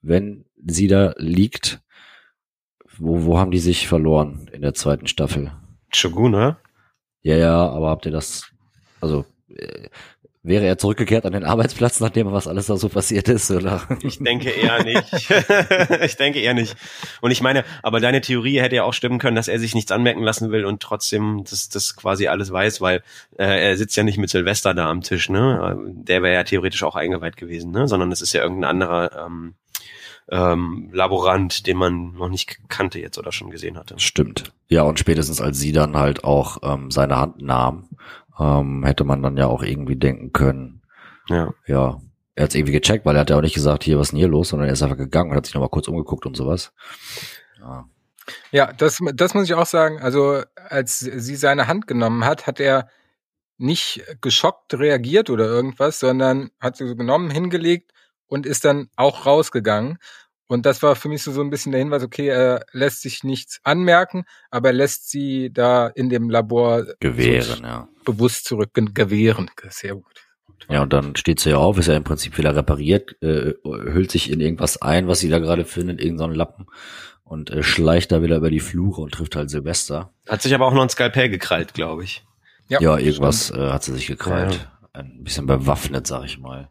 [0.00, 1.82] wenn sie da liegt.
[2.98, 5.50] Wo, wo haben die sich verloren in der zweiten Staffel?
[5.92, 6.56] Shogun, ne?
[7.22, 8.48] Ja, ja, aber habt ihr das,
[9.00, 9.88] also, äh,
[10.42, 13.82] Wäre er zurückgekehrt an den Arbeitsplatz, nachdem was alles da so passiert ist, oder?
[14.02, 15.12] Ich denke eher nicht.
[16.02, 16.76] ich denke eher nicht.
[17.20, 19.92] Und ich meine, aber deine Theorie hätte ja auch stimmen können, dass er sich nichts
[19.92, 23.02] anmerken lassen will und trotzdem das, das quasi alles weiß, weil
[23.36, 25.76] äh, er sitzt ja nicht mit Silvester da am Tisch, ne?
[25.92, 27.86] Der wäre ja theoretisch auch eingeweiht gewesen, ne?
[27.86, 29.56] Sondern es ist ja irgendein anderer ähm,
[30.30, 33.96] ähm, Laborant, den man noch nicht kannte jetzt oder schon gesehen hatte.
[33.98, 34.52] Stimmt.
[34.68, 37.88] Ja, und spätestens als sie dann halt auch ähm, seine Hand nahm,
[38.40, 40.82] ähm, hätte man dann ja auch irgendwie denken können.
[41.28, 41.52] Ja.
[41.66, 42.00] Ja.
[42.34, 44.12] Er hat es irgendwie gecheckt, weil er hat ja auch nicht gesagt, hier, was ist
[44.12, 46.36] denn hier los, sondern er ist einfach gegangen und hat sich nochmal kurz umgeguckt und
[46.36, 46.72] sowas.
[47.58, 47.86] Ja.
[48.52, 50.00] Ja, das, das muss ich auch sagen.
[50.00, 52.88] Also, als sie seine Hand genommen hat, hat er
[53.58, 57.92] nicht geschockt reagiert oder irgendwas, sondern hat sie so genommen, hingelegt
[58.26, 59.98] und ist dann auch rausgegangen.
[60.50, 63.22] Und das war für mich so, so ein bisschen der Hinweis, okay, er lässt sich
[63.22, 67.88] nichts anmerken, aber er lässt sie da in dem Labor gewähren, so ja.
[68.04, 69.48] bewusst zurück gewähren.
[69.68, 70.26] Sehr gut.
[70.68, 74.10] Ja, und dann steht sie ja auf, ist ja im Prinzip wieder repariert, äh, hüllt
[74.10, 76.66] sich in irgendwas ein, was sie da gerade findet, irgendeinen Lappen
[77.22, 80.12] und äh, schleicht da wieder über die Flure und trifft halt Silvester.
[80.28, 82.24] Hat sich aber auch noch ein Skalpell gekrallt, glaube ich.
[82.66, 84.54] Ja, ja irgendwas äh, hat sie sich gekrallt.
[84.54, 85.00] Ja.
[85.00, 86.70] Ein bisschen bewaffnet, sag ich mal.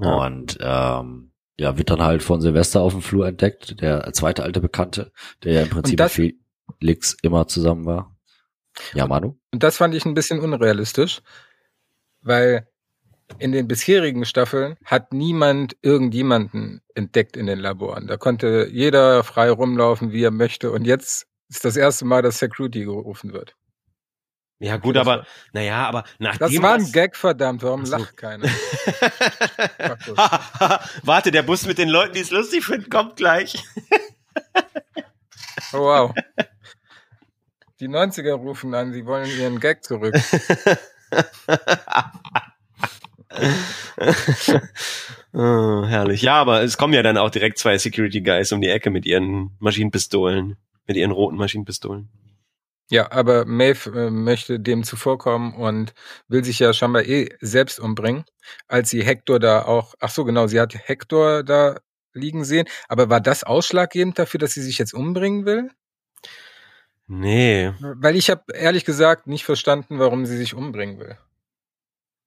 [0.00, 0.14] Ja.
[0.24, 1.27] Und ähm,
[1.58, 5.52] ja, wird dann halt von Silvester auf dem Flur entdeckt, der zweite alte Bekannte, der
[5.52, 6.36] ja im Prinzip mit
[6.80, 8.16] Felix immer zusammen war.
[8.94, 9.36] Ja, Manu?
[9.52, 11.20] Und das fand ich ein bisschen unrealistisch,
[12.22, 12.68] weil
[13.38, 18.06] in den bisherigen Staffeln hat niemand irgendjemanden entdeckt in den Laboren.
[18.06, 20.70] Da konnte jeder frei rumlaufen, wie er möchte.
[20.70, 23.56] Und jetzt ist das erste Mal, dass Security gerufen wird.
[24.60, 26.48] Ja, gut, aber, naja, aber nachdem.
[26.48, 27.96] Das war ein Gag, verdammt, warum so.
[27.96, 28.44] lacht keiner?
[31.04, 33.64] Warte, der Bus mit den Leuten, die es lustig finden, kommt gleich.
[35.72, 36.14] Oh, wow.
[37.80, 40.14] Die 90er rufen an, sie wollen ihren Gag zurück.
[45.32, 46.22] oh, herrlich.
[46.22, 49.04] Ja, aber es kommen ja dann auch direkt zwei Security Guys um die Ecke mit
[49.04, 52.08] ihren Maschinenpistolen, mit ihren roten Maschinenpistolen.
[52.90, 55.92] Ja, aber Maeve äh, möchte dem zuvorkommen und
[56.28, 58.24] will sich ja scheinbar eh selbst umbringen,
[58.66, 61.76] als sie Hector da auch, ach so genau, sie hat Hector da
[62.14, 65.70] liegen sehen, aber war das ausschlaggebend dafür, dass sie sich jetzt umbringen will?
[67.06, 67.72] Nee.
[67.80, 71.16] Weil ich habe ehrlich gesagt nicht verstanden, warum sie sich umbringen will.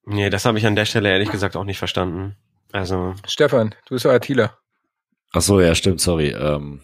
[0.06, 2.36] Nee, das habe ich an der Stelle ehrlich gesagt auch nicht verstanden.
[2.72, 3.14] Also.
[3.28, 4.58] Stefan, du bist Attila.
[5.34, 6.30] Ach so, ja, stimmt, sorry.
[6.30, 6.82] Ähm,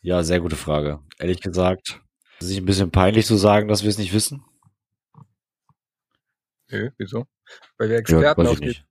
[0.00, 1.00] ja, sehr gute Frage.
[1.18, 2.00] Ehrlich gesagt,
[2.40, 4.42] ist es nicht ein bisschen peinlich zu sagen, dass wir es nicht wissen?
[6.70, 7.26] Nö, wieso?
[7.78, 8.84] Weil wir Experten ja, auf nicht.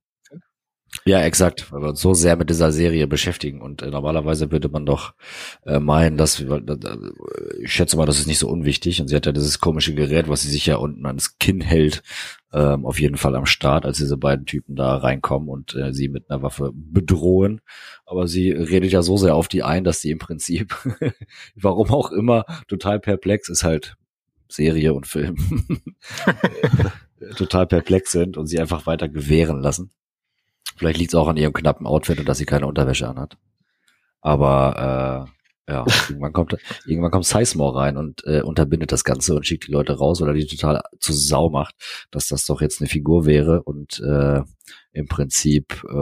[1.04, 4.68] Ja, exakt, weil wir uns so sehr mit dieser Serie beschäftigen und äh, normalerweise würde
[4.68, 5.14] man doch
[5.64, 9.14] äh, meinen, dass wir, äh, ich schätze mal, das ist nicht so unwichtig und sie
[9.14, 12.02] hat ja dieses komische Gerät, was sie sich ja unten ans Kinn hält,
[12.52, 16.08] ähm, auf jeden Fall am Start, als diese beiden Typen da reinkommen und äh, sie
[16.08, 17.60] mit einer Waffe bedrohen.
[18.04, 20.76] Aber sie redet ja so sehr auf die ein, dass sie im Prinzip,
[21.54, 23.96] warum auch immer, total perplex ist halt
[24.48, 25.36] Serie und Film,
[27.36, 29.92] total perplex sind und sie einfach weiter gewähren lassen.
[30.76, 33.36] Vielleicht liegt es auch an ihrem knappen Outfit und dass sie keine Unterwäsche anhat.
[34.22, 35.39] Aber äh,
[35.70, 36.56] ja, irgendwann kommt
[36.86, 40.28] irgendwann kommt Sizemore rein und äh, unterbindet das Ganze und schickt die Leute raus, weil
[40.28, 41.74] er die total zu Sau macht,
[42.10, 44.42] dass das doch jetzt eine Figur wäre und äh,
[44.92, 45.94] im Prinzip äh,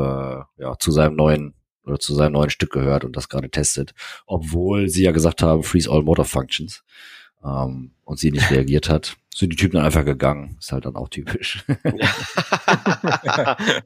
[0.57, 1.55] ja zu seinem neuen
[1.85, 3.95] oder zu seinem neuen Stück gehört und das gerade testet,
[4.27, 6.85] obwohl sie ja gesagt haben, freeze all motor functions
[7.45, 10.57] ähm, und sie nicht reagiert hat, sind die Typen dann einfach gegangen.
[10.59, 11.65] Ist halt dann auch typisch.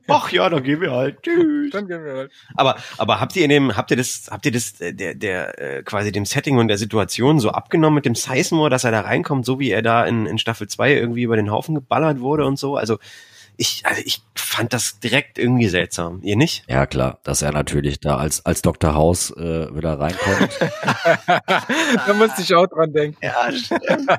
[0.08, 1.22] Ach ja, dann gehen wir halt.
[1.22, 1.70] Tschüss.
[1.72, 2.32] Dann gehen wir halt.
[2.54, 5.60] Aber, aber habt ihr in dem, habt ihr das, habt ihr das, äh, der, der,
[5.60, 9.02] äh, quasi dem Setting und der Situation so abgenommen mit dem Sizemore, dass er da
[9.02, 12.46] reinkommt, so wie er da in, in Staffel 2 irgendwie über den Haufen geballert wurde
[12.46, 12.76] und so?
[12.76, 12.98] Also,
[13.56, 16.20] ich, also ich fand das direkt irgendwie seltsam.
[16.22, 16.64] Ihr nicht?
[16.68, 18.94] Ja, klar, dass er natürlich da als, als Dr.
[18.94, 20.58] House äh, wieder reinkommt.
[22.06, 23.18] da musste ich auch dran denken.
[23.22, 24.10] Ja, stimmt.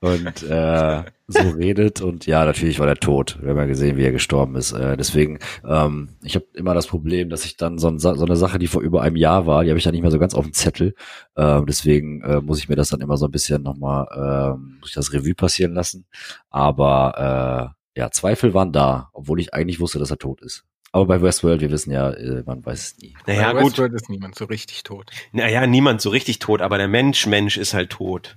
[0.00, 3.38] und äh, so redet und ja, natürlich war der tot.
[3.40, 4.72] Wir haben ja gesehen, wie er gestorben ist.
[4.72, 8.36] Äh, deswegen, ähm, ich habe immer das Problem, dass ich dann so, ein, so eine
[8.36, 10.34] Sache, die vor über einem Jahr war, die habe ich dann nicht mehr so ganz
[10.34, 10.94] auf dem Zettel.
[11.36, 14.90] Äh, deswegen äh, muss ich mir das dann immer so ein bisschen nochmal, äh, muss
[14.90, 16.06] ich das Revue passieren lassen.
[16.50, 20.64] Aber äh, ja, Zweifel waren da, obwohl ich eigentlich wusste, dass er tot ist.
[20.92, 23.16] Aber bei Westworld, wir wissen ja, äh, man weiß es nie.
[23.26, 23.72] Naja, Bei gut.
[23.72, 25.10] Westworld ist niemand so richtig tot.
[25.32, 28.36] Naja, niemand so richtig tot, aber der Mensch, Mensch ist halt tot.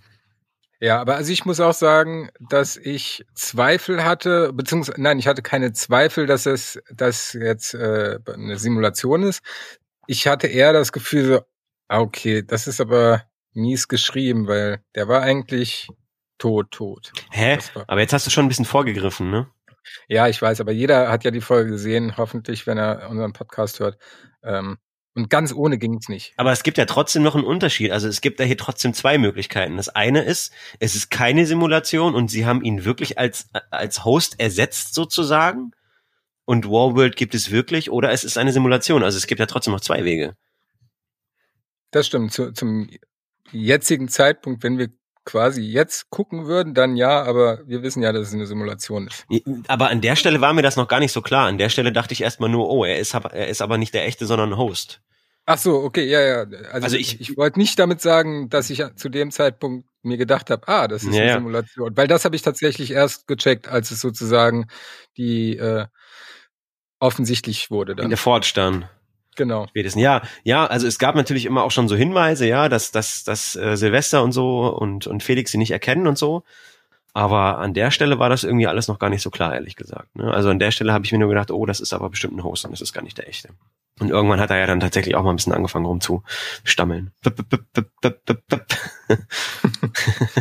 [0.79, 5.41] Ja, aber also ich muss auch sagen, dass ich Zweifel hatte, beziehungsweise nein, ich hatte
[5.41, 9.41] keine Zweifel, dass es, dass jetzt äh, eine Simulation ist.
[10.07, 11.41] Ich hatte eher das Gefühl so,
[11.87, 15.89] ah, okay, das ist aber mies geschrieben, weil der war eigentlich
[16.37, 17.11] tot, tot.
[17.31, 17.57] Hä?
[17.87, 19.47] Aber jetzt hast du schon ein bisschen vorgegriffen, ne?
[20.07, 23.79] Ja, ich weiß, aber jeder hat ja die Folge gesehen, hoffentlich, wenn er unseren Podcast
[23.79, 23.97] hört.
[24.43, 24.77] Ähm,
[25.15, 26.33] und ganz ohne ging's nicht.
[26.35, 27.91] Aber es gibt ja trotzdem noch einen Unterschied.
[27.91, 29.77] Also es gibt da hier trotzdem zwei Möglichkeiten.
[29.77, 34.39] Das eine ist, es ist keine Simulation und sie haben ihn wirklich als, als Host
[34.39, 35.71] ersetzt sozusagen.
[36.43, 39.03] Und Warworld gibt es wirklich oder es ist eine Simulation.
[39.03, 40.35] Also es gibt ja trotzdem noch zwei Wege.
[41.91, 42.33] Das stimmt.
[42.33, 42.89] Zu, zum
[43.51, 44.89] jetzigen Zeitpunkt, wenn wir
[45.25, 49.25] quasi jetzt gucken würden, dann ja, aber wir wissen ja, dass es eine Simulation ist.
[49.67, 51.47] Aber an der Stelle war mir das noch gar nicht so klar.
[51.47, 53.93] An der Stelle dachte ich erstmal nur, oh, er ist, aber- er ist aber nicht
[53.93, 55.01] der echte, sondern ein Host.
[55.47, 56.37] Ach so, okay, ja, ja.
[56.41, 60.49] Also, Also ich, ich- wollte nicht damit sagen, dass ich zu dem Zeitpunkt mir gedacht
[60.49, 61.33] habe, ah, das ist Ja, eine.
[61.33, 61.95] Simulation.
[61.97, 64.67] Weil das habe ich tatsächlich erst gecheckt, als es sozusagen
[65.17, 65.85] die äh,
[66.99, 68.09] offensichtlich wurde In dann.
[68.09, 68.89] der Forge dann.
[69.35, 69.67] Genau.
[69.67, 70.01] Spätestens.
[70.01, 73.55] Ja, ja, also es gab natürlich immer auch schon so Hinweise, ja, dass, dass, dass
[73.55, 76.43] äh, Silvester und so und, und Felix sie nicht erkennen und so.
[77.13, 80.13] Aber an der Stelle war das irgendwie alles noch gar nicht so klar, ehrlich gesagt.
[80.17, 80.33] Ne?
[80.33, 82.43] Also an der Stelle habe ich mir nur gedacht, oh, das ist aber bestimmt ein
[82.43, 83.49] Host und das ist gar nicht der echte.
[84.01, 87.13] Und irgendwann hat er ja dann tatsächlich auch mal ein bisschen angefangen rumzustammeln.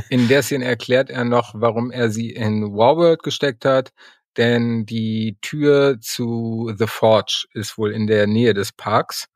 [0.09, 3.93] In der Szene erklärt er noch, warum er sie in Warworld gesteckt hat,
[4.37, 9.29] denn die Tür zu The Forge ist wohl in der Nähe des Parks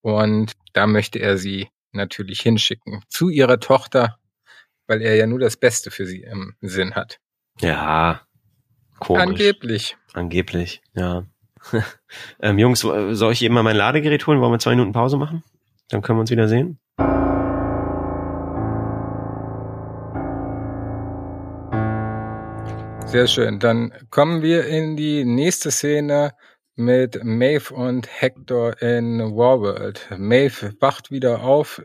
[0.00, 4.18] und da möchte er sie natürlich hinschicken zu ihrer Tochter,
[4.86, 7.18] weil er ja nur das Beste für sie im Sinn hat.
[7.60, 8.22] Ja,
[8.98, 9.22] komisch.
[9.22, 9.96] Angeblich.
[10.12, 11.26] Angeblich, ja.
[12.40, 14.40] ähm, Jungs, soll ich eben mal mein Ladegerät holen?
[14.40, 15.44] Wollen wir zwei Minuten Pause machen?
[15.88, 16.78] Dann können wir uns wieder sehen.
[23.12, 23.58] Sehr schön.
[23.58, 26.32] Dann kommen wir in die nächste Szene
[26.76, 30.08] mit Maeve und Hector in Warworld.
[30.16, 31.82] Maeve wacht wieder auf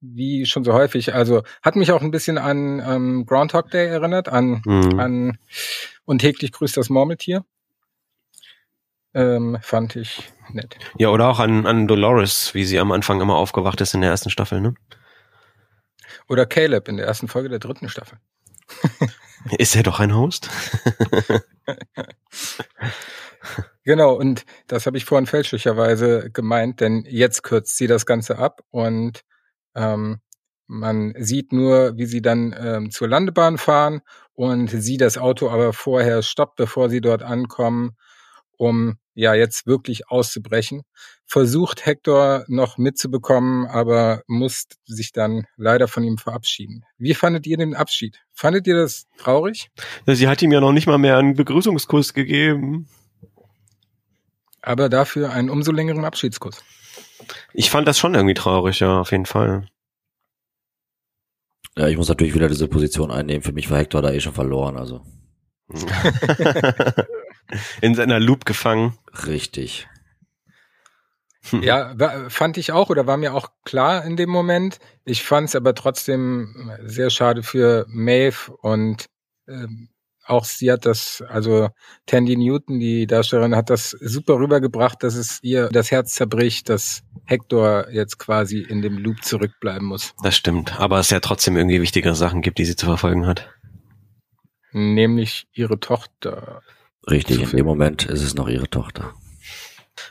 [0.00, 1.12] wie schon so häufig.
[1.12, 4.98] Also hat mich auch ein bisschen an ähm, Groundhog Day erinnert, an, mhm.
[4.98, 5.38] an
[6.06, 7.44] und täglich grüßt das Murmeltier.
[9.12, 10.78] Ähm, fand ich nett.
[10.96, 14.08] Ja, oder auch an, an Dolores, wie sie am Anfang immer aufgewacht ist in der
[14.08, 14.72] ersten Staffel, ne?
[16.30, 18.16] Oder Caleb in der ersten Folge der dritten Staffel.
[19.58, 20.50] ist er doch ein Host?
[23.84, 28.62] genau, und das habe ich vorhin fälschlicherweise gemeint, denn jetzt kürzt sie das Ganze ab
[28.70, 29.24] und
[29.74, 30.20] ähm,
[30.66, 34.00] man sieht nur, wie sie dann ähm, zur Landebahn fahren
[34.32, 37.96] und sie das Auto aber vorher stoppt, bevor sie dort ankommen,
[38.56, 40.82] um ja jetzt wirklich auszubrechen.
[41.26, 46.84] Versucht Hector noch mitzubekommen, aber muss sich dann leider von ihm verabschieden.
[46.98, 48.20] Wie fandet ihr den Abschied?
[48.32, 49.70] Fandet ihr das traurig?
[50.06, 52.88] Sie hat ihm ja noch nicht mal mehr einen Begrüßungskuss gegeben.
[54.60, 56.62] Aber dafür einen umso längeren Abschiedskuss.
[57.52, 59.66] Ich fand das schon irgendwie traurig, ja, auf jeden Fall.
[61.76, 63.42] Ja, ich muss natürlich wieder diese Position einnehmen.
[63.42, 65.00] Für mich war Hector da eh schon verloren, also.
[67.80, 68.98] In seiner Loop gefangen.
[69.26, 69.88] Richtig.
[71.60, 71.94] Ja,
[72.28, 74.78] fand ich auch oder war mir auch klar in dem Moment.
[75.04, 79.06] Ich fand es aber trotzdem sehr schade für Maeve und
[79.48, 79.88] ähm,
[80.24, 81.70] auch sie hat das, also
[82.06, 87.02] Tandy Newton, die Darstellerin, hat das super rübergebracht, dass es ihr das Herz zerbricht, dass
[87.24, 90.14] Hector jetzt quasi in dem Loop zurückbleiben muss.
[90.22, 93.50] Das stimmt, aber es ja trotzdem irgendwie wichtigere Sachen gibt, die sie zu verfolgen hat.
[94.70, 96.62] Nämlich ihre Tochter.
[97.10, 99.12] Richtig, in dem Moment ist es noch ihre Tochter.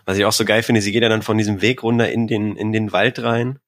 [0.06, 2.28] Was ich auch so geil finde, sie geht ja dann von diesem Weg runter in
[2.28, 3.60] den, in den Wald rein,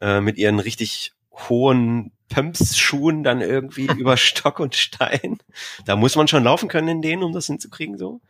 [0.00, 5.38] äh, mit ihren richtig hohen Pumps-Schuhen dann irgendwie über Stock und Stein.
[5.84, 8.20] Da muss man schon laufen können in denen, um das hinzukriegen so.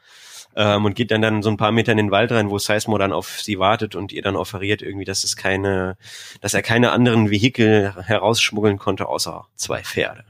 [0.55, 2.99] Ähm, und geht dann dann so ein paar Meter in den Wald rein, wo Seismo
[2.99, 5.97] dann auf sie wartet und ihr dann offeriert irgendwie, dass es keine,
[6.43, 10.25] dass er keine anderen Vehikel herausschmuggeln konnte, außer zwei Pferde.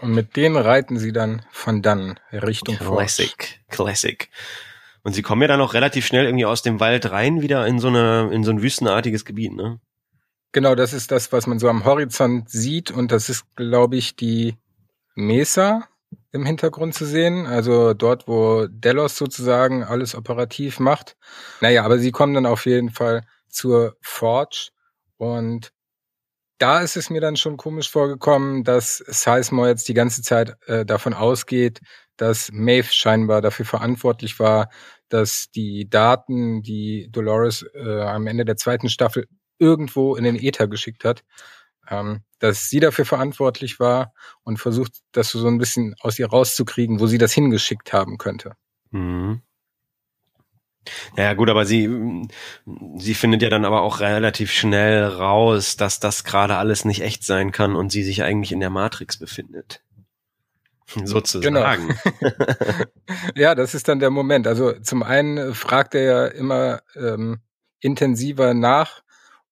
[0.00, 3.46] Und mit denen reiten sie dann von dann Richtung Classic, Forge.
[3.68, 4.30] Classic.
[5.02, 7.78] Und sie kommen ja dann auch relativ schnell irgendwie aus dem Wald rein, wieder in
[7.78, 9.80] so eine, in so ein wüstenartiges Gebiet, ne?
[10.52, 14.16] Genau, das ist das, was man so am Horizont sieht und das ist, glaube ich,
[14.16, 14.56] die
[15.14, 15.86] Mesa
[16.32, 21.16] im Hintergrund zu sehen, also dort, wo Delos sozusagen alles operativ macht.
[21.60, 24.70] Naja, aber sie kommen dann auf jeden Fall zur Forge
[25.18, 25.72] und
[26.60, 30.84] da ist es mir dann schon komisch vorgekommen, dass Sizemore jetzt die ganze Zeit äh,
[30.84, 31.80] davon ausgeht,
[32.16, 34.68] dass Maeve scheinbar dafür verantwortlich war,
[35.08, 39.26] dass die Daten, die Dolores äh, am Ende der zweiten Staffel
[39.58, 41.22] irgendwo in den Äther geschickt hat,
[41.88, 47.00] ähm, dass sie dafür verantwortlich war und versucht, das so ein bisschen aus ihr rauszukriegen,
[47.00, 48.52] wo sie das hingeschickt haben könnte.
[48.90, 49.40] Mhm.
[51.16, 51.88] Ja, gut, aber sie,
[52.96, 57.24] sie findet ja dann aber auch relativ schnell raus, dass das gerade alles nicht echt
[57.24, 59.82] sein kann und sie sich eigentlich in der Matrix befindet.
[61.04, 61.54] Sozusagen.
[61.54, 61.64] Genau.
[63.36, 64.48] ja, das ist dann der Moment.
[64.48, 67.40] Also zum einen fragt er ja immer ähm,
[67.80, 69.02] intensiver nach,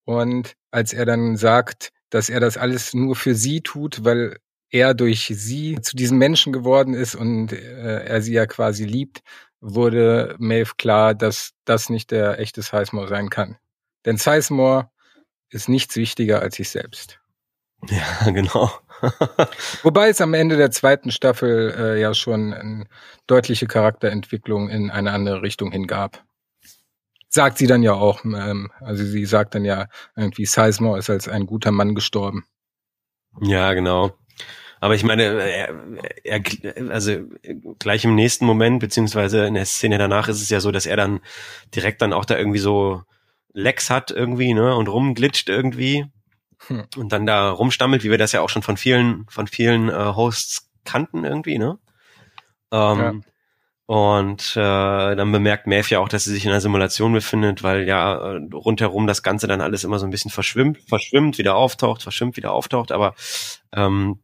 [0.08, 4.38] und als er dann sagt, dass er das alles nur für sie tut, weil
[4.70, 9.20] er durch sie zu diesem Menschen geworden ist und äh, er sie ja quasi liebt,
[9.60, 13.56] wurde Maeve klar, dass das nicht der echte Sizemore sein kann.
[14.04, 14.90] Denn Sizemore
[15.50, 17.20] ist nichts wichtiger als sich selbst.
[17.88, 18.70] Ja, genau.
[19.82, 22.84] Wobei es am Ende der zweiten Staffel äh, ja schon eine
[23.26, 26.24] deutliche Charakterentwicklung in eine andere Richtung hingab
[27.28, 28.24] sagt sie dann ja auch.
[28.24, 32.44] Ähm, also sie sagt dann ja irgendwie, Sizemore ist als ein guter Mann gestorben.
[33.40, 34.14] Ja, genau.
[34.80, 35.74] Aber ich meine, er,
[36.24, 36.42] er,
[36.90, 37.12] also
[37.78, 40.96] gleich im nächsten Moment, beziehungsweise in der Szene danach ist es ja so, dass er
[40.96, 41.20] dann
[41.74, 43.02] direkt dann auch da irgendwie so
[43.52, 46.06] Lex hat irgendwie, ne, und rumglitscht irgendwie
[46.66, 46.84] hm.
[46.96, 49.92] und dann da rumstammelt, wie wir das ja auch schon von vielen, von vielen äh,
[49.92, 51.78] Hosts kannten irgendwie, ne?
[52.70, 53.12] Ähm, ja.
[53.86, 57.88] Und äh, dann bemerkt Maeve ja auch, dass sie sich in einer Simulation befindet, weil
[57.88, 62.02] ja äh, rundherum das Ganze dann alles immer so ein bisschen verschwimmt, verschwimmt, wieder auftaucht,
[62.02, 62.92] verschwimmt, wieder auftaucht.
[62.92, 63.14] Aber
[63.72, 64.18] ähm,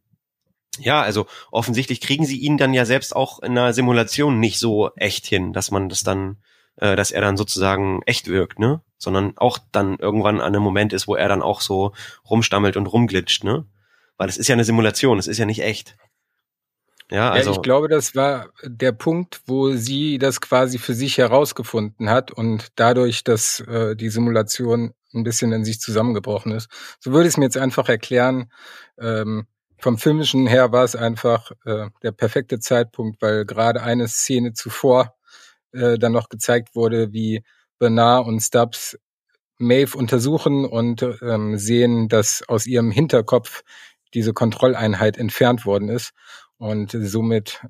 [0.79, 4.91] ja, also offensichtlich kriegen sie ihn dann ja selbst auch in einer Simulation nicht so
[4.95, 6.37] echt hin, dass man das dann,
[6.77, 8.81] äh, dass er dann sozusagen echt wirkt, ne?
[8.97, 11.93] Sondern auch dann irgendwann an einem Moment ist, wo er dann auch so
[12.29, 13.65] rumstammelt und rumglitscht, ne?
[14.17, 15.97] Weil es ist ja eine Simulation, es ist ja nicht echt.
[17.11, 17.51] Ja, also.
[17.51, 22.31] Ja, ich glaube, das war der Punkt, wo sie das quasi für sich herausgefunden hat
[22.31, 26.67] und dadurch, dass äh, die Simulation ein bisschen in sich zusammengebrochen ist.
[26.99, 28.51] So würde ich es mir jetzt einfach erklären.
[28.99, 29.47] Ähm,
[29.77, 35.15] vom filmischen her war es einfach äh, der perfekte Zeitpunkt, weil gerade eine Szene zuvor
[35.71, 37.43] äh, dann noch gezeigt wurde, wie
[37.79, 38.97] Bernard und Stubbs
[39.57, 43.63] Maeve untersuchen und ähm, sehen, dass aus ihrem Hinterkopf
[44.13, 46.13] diese Kontrolleinheit entfernt worden ist.
[46.57, 47.65] Und somit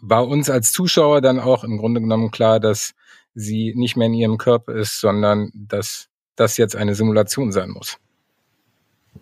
[0.00, 2.94] war uns als Zuschauer dann auch im Grunde genommen klar, dass
[3.34, 7.98] sie nicht mehr in ihrem Körper ist, sondern dass das jetzt eine Simulation sein muss.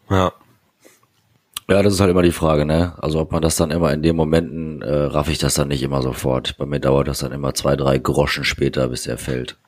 [0.08, 0.32] Ja.
[1.70, 2.94] Ja, das ist halt immer die Frage, ne?
[2.98, 5.82] Also ob man das dann immer in den Momenten, äh, raff ich das dann nicht
[5.82, 6.56] immer sofort.
[6.56, 9.58] Bei mir dauert das dann immer zwei, drei Groschen später, bis er fällt.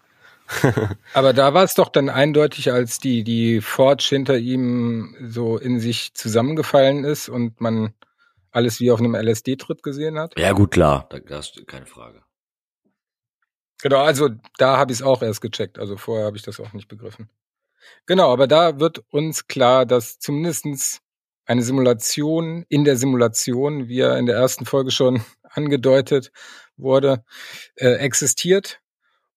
[1.14, 5.78] Aber da war es doch dann eindeutig, als die, die Forge hinter ihm so in
[5.78, 7.92] sich zusammengefallen ist und man
[8.50, 10.38] alles wie auf einem LSD-Trip gesehen hat.
[10.38, 12.22] Ja, gut, klar, da, das ist keine Frage.
[13.82, 15.78] Genau, also da habe ich es auch erst gecheckt.
[15.78, 17.28] Also vorher habe ich das auch nicht begriffen.
[18.06, 21.02] Genau, aber da wird uns klar, dass zumindestens
[21.50, 26.30] eine Simulation in der Simulation, wie er in der ersten Folge schon angedeutet
[26.76, 27.24] wurde,
[27.74, 28.80] äh, existiert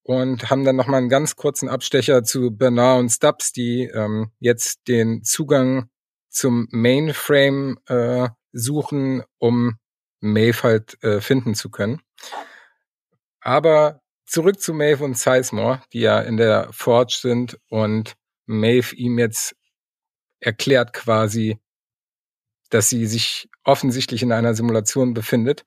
[0.04, 4.88] und haben dann nochmal einen ganz kurzen Abstecher zu Bernard und Stubbs, die ähm, jetzt
[4.88, 5.90] den Zugang
[6.30, 9.80] zum Mainframe äh, suchen, um
[10.20, 12.00] Maeve halt äh, finden zu können.
[13.42, 18.14] Aber zurück zu Maeve und Sizemore, die ja in der Forge sind und
[18.46, 19.56] Maeve ihm jetzt
[20.40, 21.58] erklärt quasi,
[22.74, 25.66] dass sie sich offensichtlich in einer Simulation befindet.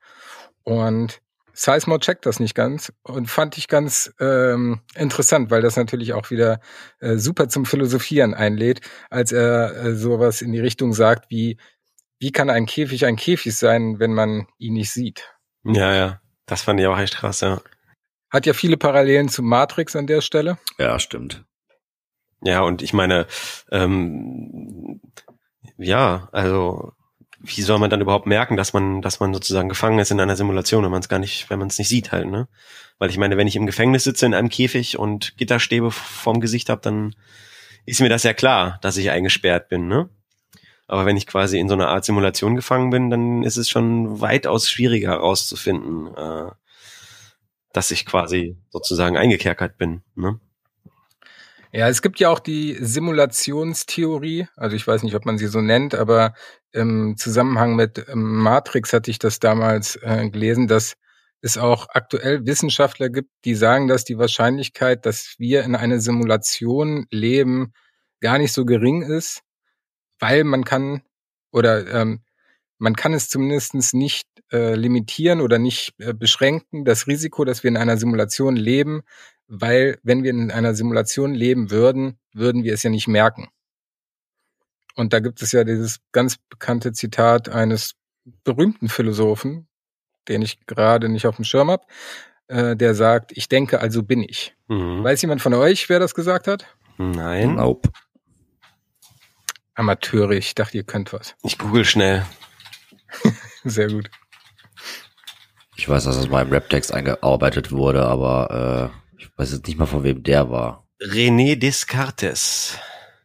[0.64, 1.20] Und
[1.52, 6.30] Sizemore checkt das nicht ganz und fand ich ganz ähm, interessant, weil das natürlich auch
[6.30, 6.60] wieder
[7.00, 11.56] äh, super zum Philosophieren einlädt, als er äh, sowas in die Richtung sagt wie,
[12.18, 15.32] wie kann ein Käfig ein Käfig sein, wenn man ihn nicht sieht?
[15.64, 16.20] Ja, ja.
[16.44, 17.60] Das fand ich auch echt krass, ja.
[18.30, 20.58] Hat ja viele Parallelen zu Matrix an der Stelle.
[20.78, 21.44] Ja, stimmt.
[22.42, 23.26] Ja, und ich meine,
[23.70, 25.00] ähm,
[25.78, 26.92] ja, also
[27.46, 30.36] wie soll man dann überhaupt merken, dass man, dass man sozusagen gefangen ist in einer
[30.36, 32.48] Simulation, wenn man es gar nicht, wenn man es nicht sieht halt, ne?
[32.98, 36.68] Weil ich meine, wenn ich im Gefängnis sitze in einem Käfig und Gitterstäbe vorm Gesicht
[36.68, 37.14] habe, dann
[37.84, 40.08] ist mir das ja klar, dass ich eingesperrt bin, ne?
[40.88, 44.20] Aber wenn ich quasi in so einer Art Simulation gefangen bin, dann ist es schon
[44.20, 46.50] weitaus schwieriger herauszufinden, äh,
[47.72, 50.02] dass ich quasi sozusagen eingekerkert bin.
[50.14, 50.38] Ne?
[51.72, 55.60] Ja, es gibt ja auch die Simulationstheorie, also ich weiß nicht, ob man sie so
[55.60, 56.34] nennt, aber
[56.72, 60.94] im Zusammenhang mit ähm, Matrix hatte ich das damals äh, gelesen, dass
[61.40, 67.06] es auch aktuell Wissenschaftler gibt, die sagen, dass die Wahrscheinlichkeit, dass wir in einer Simulation
[67.10, 67.72] leben,
[68.20, 69.42] gar nicht so gering ist,
[70.18, 71.02] weil man kann
[71.52, 72.22] oder ähm,
[72.78, 77.68] man kann es zumindest nicht äh, limitieren oder nicht äh, beschränken, das Risiko, dass wir
[77.68, 79.02] in einer Simulation leben,
[79.48, 83.48] weil wenn wir in einer Simulation leben würden, würden wir es ja nicht merken.
[84.94, 87.94] Und da gibt es ja dieses ganz bekannte Zitat eines
[88.44, 89.68] berühmten Philosophen,
[90.28, 91.84] den ich gerade nicht auf dem Schirm habe,
[92.48, 94.54] äh, der sagt, ich denke, also bin ich.
[94.68, 95.04] Mhm.
[95.04, 96.66] Weiß jemand von euch, wer das gesagt hat?
[96.98, 97.56] Nein.
[97.56, 97.90] Nope.
[99.74, 101.36] Amateure, ich dachte, ihr könnt was.
[101.42, 102.24] Ich google schnell.
[103.64, 104.10] Sehr gut.
[105.76, 109.78] Ich weiß, dass es mal im Raptext eingearbeitet wurde, aber äh, ich weiß jetzt nicht
[109.78, 110.86] mal, von wem der war.
[111.00, 112.78] René Descartes.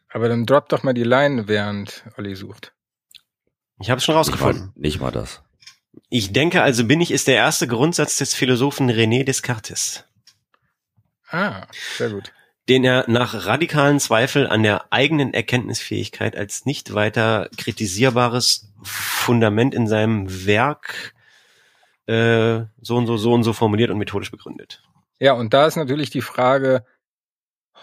[0.09, 2.73] Aber dann drop doch mal die Line, während Olli sucht.
[3.79, 4.73] Ich habe es schon rausgefunden.
[4.75, 5.41] Nicht mal, nicht mal das.
[6.09, 10.05] Ich denke, also bin ich, ist der erste Grundsatz des Philosophen René Descartes.
[11.29, 12.31] Ah, sehr gut
[12.69, 19.87] den er nach radikalen Zweifel an der eigenen Erkenntnisfähigkeit als nicht weiter kritisierbares Fundament in
[19.87, 21.13] seinem Werk
[22.05, 24.83] äh, so und so, so und so formuliert und methodisch begründet.
[25.21, 26.83] Ja, und da ist natürlich die Frage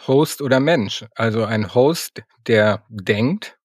[0.09, 1.07] Host oder Mensch.
[1.14, 3.57] Also ein Host, der denkt,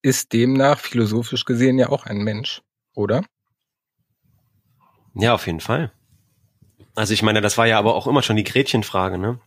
[0.00, 2.62] ist demnach philosophisch gesehen ja auch ein Mensch,
[2.94, 3.22] oder?
[5.14, 5.92] Ja, auf jeden Fall.
[6.94, 9.38] Also ich meine, das war ja aber auch immer schon die Gretchenfrage, ne?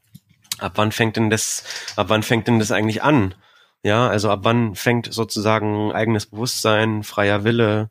[0.60, 1.64] ab wann fängt denn das,
[1.96, 3.34] ab wann fängt denn das eigentlich an?
[3.82, 7.90] Ja, also ab wann fängt sozusagen eigenes Bewusstsein, freier Wille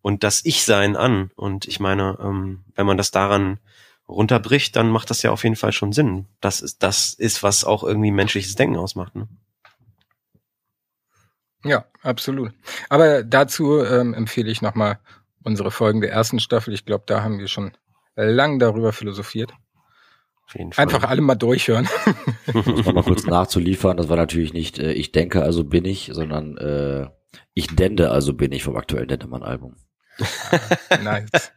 [0.00, 1.32] und das Ich-Sein an?
[1.34, 3.58] Und ich meine, ähm, wenn man das daran
[4.08, 6.26] runterbricht, dann macht das ja auf jeden Fall schon Sinn.
[6.40, 9.14] Das ist, das ist, was auch irgendwie menschliches Denken ausmacht.
[9.14, 9.28] Ne?
[11.64, 12.52] Ja, absolut.
[12.88, 14.98] Aber dazu ähm, empfehle ich nochmal
[15.44, 16.72] unsere Folgen der ersten Staffel.
[16.72, 17.72] Ich glaube, da haben wir schon
[18.16, 19.52] lang darüber philosophiert.
[20.46, 20.84] Auf jeden Fall.
[20.84, 21.88] Einfach alle mal durchhören.
[22.54, 26.56] um mal kurz nachzuliefern, das war natürlich nicht äh, Ich denke, also bin ich, sondern
[26.56, 27.08] äh,
[27.52, 29.76] Ich dende, also bin ich vom aktuellen Dendemann-Album.
[31.02, 31.52] nice.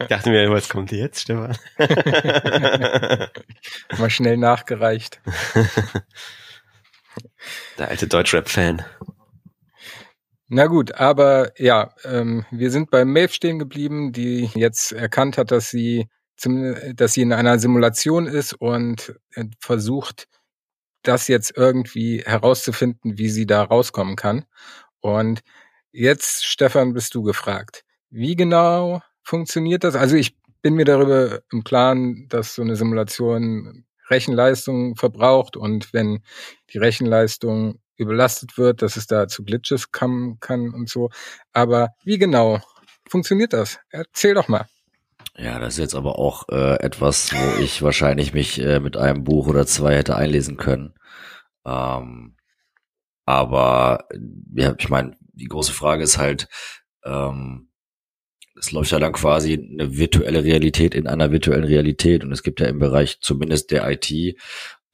[0.00, 1.56] Ich dachte mir, was kommt jetzt, Stefan?
[3.98, 5.20] mal schnell nachgereicht.
[7.78, 8.84] Der alte Deutschrap-Fan.
[10.48, 15.50] Na gut, aber ja, ähm, wir sind bei Maeve stehen geblieben, die jetzt erkannt hat,
[15.50, 16.08] dass sie
[16.94, 20.26] dass sie in einer Simulation ist und äh, versucht,
[21.02, 24.44] das jetzt irgendwie herauszufinden, wie sie da rauskommen kann.
[25.00, 25.40] Und
[25.92, 27.84] jetzt, Stefan, bist du gefragt.
[28.10, 29.94] Wie genau funktioniert das?
[29.94, 36.22] Also ich bin mir darüber im Klaren, dass so eine Simulation Rechenleistung verbraucht und wenn
[36.72, 41.10] die Rechenleistung überlastet wird, dass es da zu Glitches kommen kann und so.
[41.52, 42.60] Aber wie genau
[43.08, 43.78] funktioniert das?
[43.90, 44.66] Erzähl doch mal.
[45.36, 49.22] Ja, das ist jetzt aber auch äh, etwas, wo ich wahrscheinlich mich äh, mit einem
[49.22, 50.94] Buch oder zwei hätte einlesen können.
[51.64, 52.36] Ähm,
[53.26, 54.08] aber
[54.54, 56.48] ja, ich meine, die große Frage ist halt,
[57.04, 57.69] ähm,
[58.60, 62.60] es läuft ja dann quasi eine virtuelle Realität in einer virtuellen Realität und es gibt
[62.60, 64.10] ja im Bereich zumindest der IT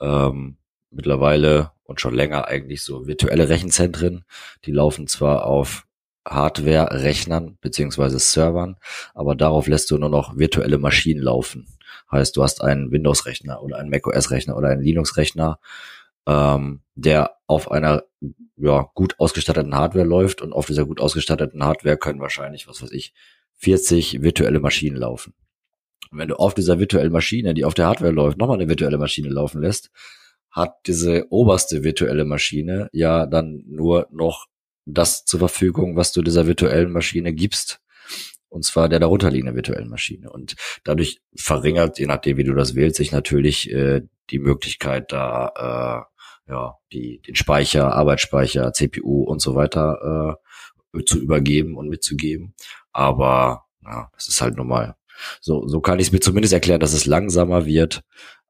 [0.00, 0.56] ähm,
[0.90, 4.24] mittlerweile und schon länger eigentlich so virtuelle Rechenzentren.
[4.64, 5.86] Die laufen zwar auf
[6.26, 8.76] Hardware-Rechnern beziehungsweise Servern,
[9.14, 11.66] aber darauf lässt du nur noch virtuelle Maschinen laufen.
[12.10, 15.58] Heißt, du hast einen Windows-Rechner oder einen macOS-Rechner oder einen Linux-Rechner,
[16.26, 18.04] ähm, der auf einer
[18.56, 22.90] ja, gut ausgestatteten Hardware läuft und auf dieser gut ausgestatteten Hardware können wahrscheinlich, was weiß
[22.92, 23.12] ich,
[23.58, 25.34] 40 virtuelle Maschinen laufen.
[26.10, 28.98] Und wenn du auf dieser virtuellen Maschine, die auf der Hardware läuft, nochmal eine virtuelle
[28.98, 29.90] Maschine laufen lässt,
[30.50, 34.46] hat diese oberste virtuelle Maschine ja dann nur noch
[34.86, 37.80] das zur Verfügung, was du dieser virtuellen Maschine gibst.
[38.48, 40.30] Und zwar der darunterliegenden virtuellen Maschine.
[40.30, 40.54] Und
[40.84, 46.06] dadurch verringert, je nachdem, wie du das wählst, sich natürlich äh, die Möglichkeit, da
[46.48, 50.38] äh, ja die den Speicher, Arbeitsspeicher, CPU und so weiter
[50.94, 52.54] äh, zu übergeben und mitzugeben.
[52.96, 54.96] Aber ja, das ist halt normal.
[55.42, 58.02] So, so kann ich es mir zumindest erklären, dass es langsamer wird.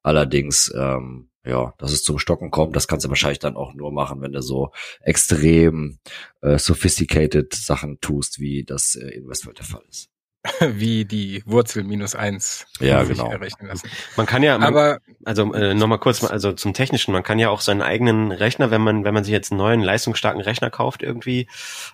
[0.02, 3.92] Allerdings ähm, ja, dass es zum Stocken kommt, das kannst du wahrscheinlich dann auch nur
[3.92, 4.70] machen, wenn du so
[5.00, 5.98] extrem
[6.42, 10.08] äh, sophisticated Sachen tust, wie das äh, in Westworld der Fall ist.
[10.60, 13.30] wie die Wurzel minus eins ja, genau.
[13.30, 13.88] errechnen lassen.
[14.16, 17.50] Man kann ja, man, aber also äh, nochmal kurz, also zum Technischen, man kann ja
[17.50, 21.02] auch seinen eigenen Rechner, wenn man, wenn man sich jetzt einen neuen leistungsstarken Rechner kauft
[21.02, 21.48] irgendwie,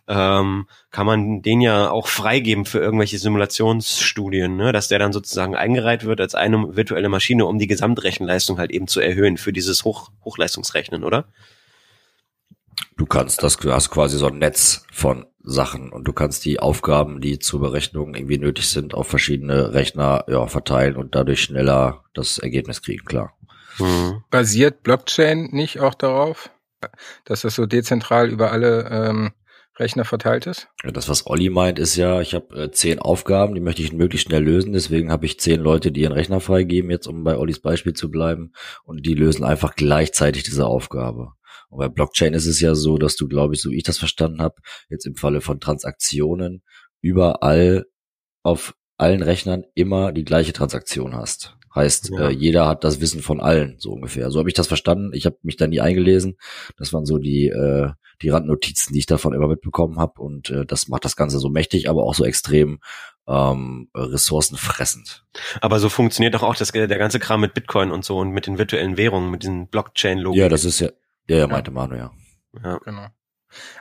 [0.09, 4.73] ähm, kann man den ja auch freigeben für irgendwelche Simulationsstudien, ne?
[4.73, 8.89] dass der dann sozusagen eingereiht wird als eine virtuelle Maschine, um die Gesamtrechenleistung halt eben
[8.89, 11.27] zu erhöhen für dieses Hoch, Hochleistungsrechnen, oder?
[12.97, 16.61] Du kannst das, du hast quasi so ein Netz von Sachen und du kannst die
[16.61, 22.05] Aufgaben, die zur Berechnung irgendwie nötig sind, auf verschiedene Rechner ja, verteilen und dadurch schneller
[22.15, 23.37] das Ergebnis kriegen, klar.
[23.79, 24.23] Mhm.
[24.31, 26.51] Basiert Blockchain nicht auch darauf,
[27.25, 29.33] dass das so dezentral über alle ähm,
[29.79, 30.69] Rechner verteilt ist?
[30.85, 33.93] Ja, das, was Olli meint, ist ja, ich habe äh, zehn Aufgaben, die möchte ich
[33.93, 34.73] möglichst schnell lösen.
[34.73, 38.11] Deswegen habe ich zehn Leute, die ihren Rechner freigeben, jetzt um bei Ollis Beispiel zu
[38.11, 38.53] bleiben.
[38.85, 41.33] Und die lösen einfach gleichzeitig diese Aufgabe.
[41.73, 43.97] Und bei Blockchain ist es ja so, dass du, glaube ich, so wie ich das
[43.97, 44.57] verstanden habe,
[44.91, 46.63] jetzt im Falle von Transaktionen
[47.01, 47.87] überall
[48.43, 51.57] auf allen Rechnern immer die gleiche Transaktion hast.
[51.75, 52.29] Heißt, ja.
[52.29, 54.31] äh, jeder hat das Wissen von allen, so ungefähr.
[54.31, 55.13] So habe ich das verstanden.
[55.15, 56.37] Ich habe mich da nie eingelesen.
[56.77, 60.21] Das waren so die, äh, die Randnotizen, die ich davon immer mitbekommen habe.
[60.21, 62.81] Und äh, das macht das Ganze so mächtig, aber auch so extrem
[63.27, 65.25] ähm, ressourcenfressend.
[65.63, 68.47] Aber so funktioniert doch auch das, der ganze Kram mit Bitcoin und so und mit
[68.47, 70.39] den virtuellen Währungen, mit diesen Blockchain-Logik.
[70.39, 70.91] Ja, das ist ja,
[71.29, 72.11] ja, ja, meinte Manu, ja.
[72.63, 73.07] Ja, genau.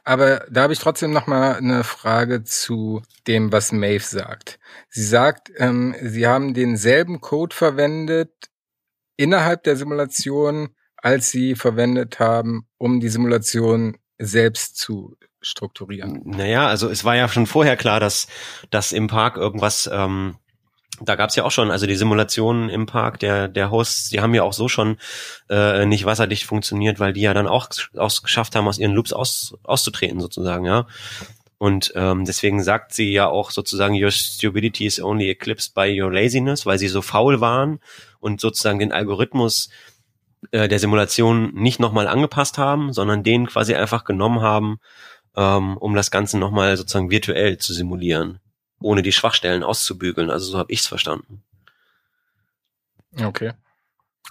[0.03, 4.59] Aber da habe ich trotzdem noch mal eine Frage zu dem, was Maeve sagt.
[4.89, 8.31] Sie sagt, ähm, sie haben denselben Code verwendet
[9.15, 16.21] innerhalb der Simulation, als sie verwendet haben, um die Simulation selbst zu strukturieren.
[16.25, 18.27] Naja, also es war ja schon vorher klar, dass,
[18.69, 20.35] dass im Park irgendwas ähm,
[21.03, 24.33] da gab's ja auch schon, also die Simulationen im Park der, der Hosts, die haben
[24.33, 24.97] ja auch so schon
[25.49, 29.13] äh, nicht wasserdicht funktioniert, weil die ja dann auch, auch geschafft haben, aus ihren Loops
[29.13, 30.87] aus, auszutreten sozusagen, ja.
[31.57, 36.11] Und ähm, deswegen sagt sie ja auch sozusagen, your stupidity is only eclipsed by your
[36.11, 37.79] laziness, weil sie so faul waren
[38.19, 39.69] und sozusagen den Algorithmus
[40.49, 44.79] äh, der Simulation nicht nochmal angepasst haben, sondern den quasi einfach genommen haben,
[45.35, 48.39] ähm, um das Ganze nochmal sozusagen virtuell zu simulieren
[48.81, 50.29] ohne die Schwachstellen auszubügeln.
[50.29, 51.43] Also so habe ich es verstanden.
[53.19, 53.53] Okay.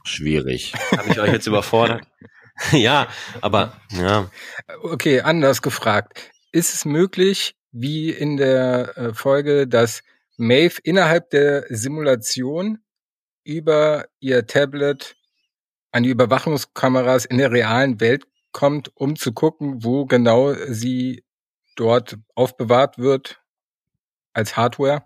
[0.04, 0.72] Schwierig.
[0.96, 2.06] Habe ich euch jetzt überfordert?
[2.72, 3.08] ja,
[3.42, 4.30] aber ja.
[4.82, 6.30] Okay, anders gefragt.
[6.52, 10.02] Ist es möglich, wie in der äh, Folge, dass
[10.36, 12.78] Maeve innerhalb der Simulation
[13.44, 15.16] über ihr Tablet
[15.92, 21.24] an die Überwachungskameras in der realen Welt kommt, um zu gucken, wo genau sie
[21.76, 23.40] dort aufbewahrt wird
[24.32, 25.02] als Hardware?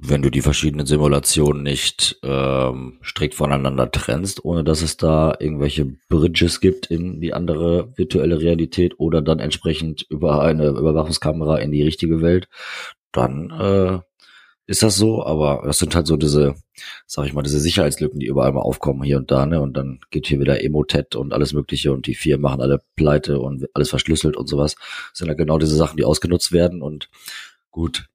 [0.00, 5.86] Wenn du die verschiedenen Simulationen nicht ähm, strikt voneinander trennst, ohne dass es da irgendwelche
[6.08, 11.82] Bridges gibt in die andere virtuelle Realität oder dann entsprechend über eine Überwachungskamera in die
[11.82, 12.48] richtige Welt,
[13.10, 13.98] dann äh,
[14.68, 16.54] ist das so, aber das sind halt so diese,
[17.06, 19.62] sag ich mal, diese Sicherheitslücken, die überall mal aufkommen hier und da, ne?
[19.62, 23.40] Und dann geht hier wieder Emotet und alles Mögliche und die vier machen alle pleite
[23.40, 24.74] und alles verschlüsselt und sowas.
[24.74, 27.08] Das sind halt genau diese Sachen, die ausgenutzt werden und
[27.70, 28.08] gut.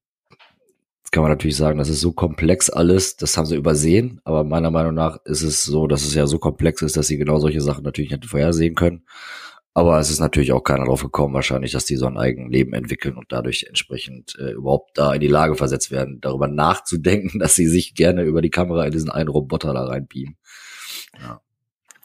[1.14, 4.72] Kann man natürlich sagen, das ist so komplex alles, das haben sie übersehen, aber meiner
[4.72, 7.60] Meinung nach ist es so, dass es ja so komplex ist, dass sie genau solche
[7.60, 9.06] Sachen natürlich nicht vorhersehen können.
[9.74, 12.74] Aber es ist natürlich auch keiner drauf gekommen, wahrscheinlich, dass die so ein eigenes Leben
[12.74, 17.54] entwickeln und dadurch entsprechend äh, überhaupt da in die Lage versetzt werden, darüber nachzudenken, dass
[17.54, 20.36] sie sich gerne über die Kamera in diesen einen Roboter da reinbeamen.
[21.22, 21.40] Ja.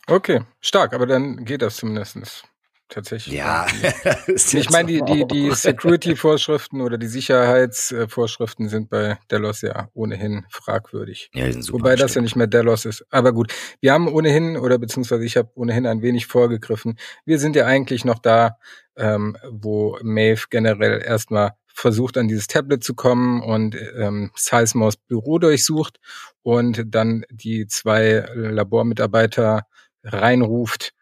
[0.05, 2.43] Okay, stark, aber dann geht das zumindestens
[2.89, 3.35] tatsächlich.
[3.35, 3.65] Ja,
[4.27, 11.29] ich meine, die, die, die Security-Vorschriften oder die Sicherheitsvorschriften sind bei Delos ja ohnehin fragwürdig.
[11.33, 13.05] Ja, Wobei das ja nicht mehr Delos ist.
[13.09, 16.97] Aber gut, wir haben ohnehin, oder beziehungsweise ich habe ohnehin ein wenig vorgegriffen.
[17.25, 18.57] Wir sind ja eigentlich noch da,
[18.97, 25.39] ähm, wo Maeve generell erstmal versucht, an dieses Tablet zu kommen und ähm, Seismos Büro
[25.39, 25.99] durchsucht
[26.41, 29.65] und dann die zwei Labormitarbeiter
[30.03, 30.93] reinruft,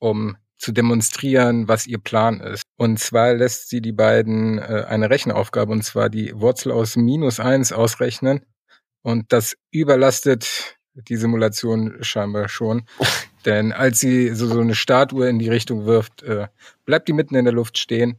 [0.00, 2.62] um zu demonstrieren, was ihr Plan ist.
[2.76, 7.40] Und zwar lässt sie die beiden äh, eine Rechenaufgabe, und zwar die Wurzel aus minus
[7.40, 8.44] eins ausrechnen.
[9.02, 12.84] Und das überlastet die Simulation scheinbar schon.
[13.44, 16.48] Denn als sie so, so eine Statue in die Richtung wirft, äh,
[16.84, 18.18] bleibt die mitten in der Luft stehen.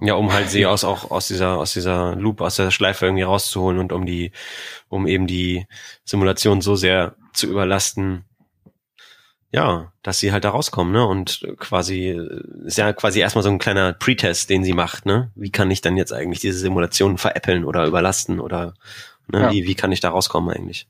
[0.00, 3.22] Ja, um halt sie aus auch aus dieser aus dieser Loop aus der Schleife irgendwie
[3.22, 4.32] rauszuholen und um die
[4.88, 5.66] um eben die
[6.04, 8.24] Simulation so sehr zu überlasten,
[9.52, 11.06] ja, dass sie halt da rauskommen, ne?
[11.06, 12.18] Und quasi
[12.64, 15.30] ist ja quasi erstmal so ein kleiner Pretest, den sie macht, ne?
[15.34, 18.74] Wie kann ich dann jetzt eigentlich diese Simulation veräppeln oder überlasten oder
[19.28, 19.40] ne?
[19.40, 19.52] Ja.
[19.52, 20.88] wie, wie kann ich da rauskommen eigentlich?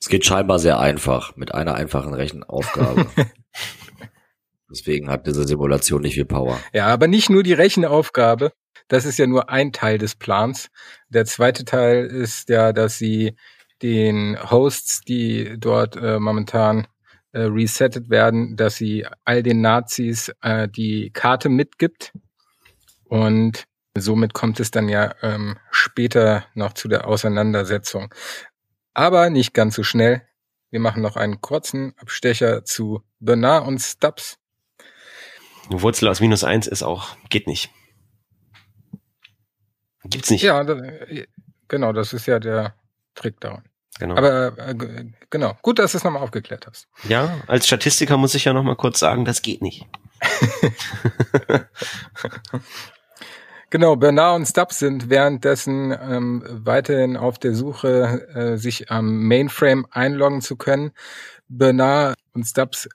[0.00, 3.06] Es geht scheinbar sehr einfach mit einer einfachen Rechenaufgabe.
[4.70, 6.60] Deswegen hat diese Simulation nicht viel Power.
[6.72, 8.52] Ja, aber nicht nur die Rechenaufgabe.
[8.86, 10.68] Das ist ja nur ein Teil des Plans.
[11.08, 13.34] Der zweite Teil ist ja, dass sie
[13.82, 16.86] den Hosts, die dort äh, momentan
[17.34, 22.12] äh, resettet werden, dass sie all den Nazis äh, die Karte mitgibt.
[23.04, 23.64] Und
[23.98, 28.14] somit kommt es dann ja ähm, später noch zu der Auseinandersetzung.
[28.94, 30.22] Aber nicht ganz so schnell.
[30.70, 34.38] Wir machen noch einen kurzen Abstecher zu Bernard und Stubbs.
[35.68, 37.70] Eine Wurzel aus minus eins ist auch, geht nicht.
[40.04, 40.42] Gibt's nicht.
[40.42, 40.64] Ja,
[41.66, 42.76] genau, das ist ja der
[43.16, 43.64] Trick daran.
[43.98, 44.16] Genau.
[44.16, 44.74] Aber äh,
[45.30, 46.88] genau, gut, dass du es nochmal aufgeklärt hast.
[47.08, 49.86] Ja, als Statistiker muss ich ja nochmal kurz sagen, das geht nicht.
[53.70, 59.86] genau, Bernard und Stubbs sind währenddessen ähm, weiterhin auf der Suche, äh, sich am Mainframe
[59.90, 60.90] einloggen zu können.
[61.48, 62.88] Bernard und Stubbs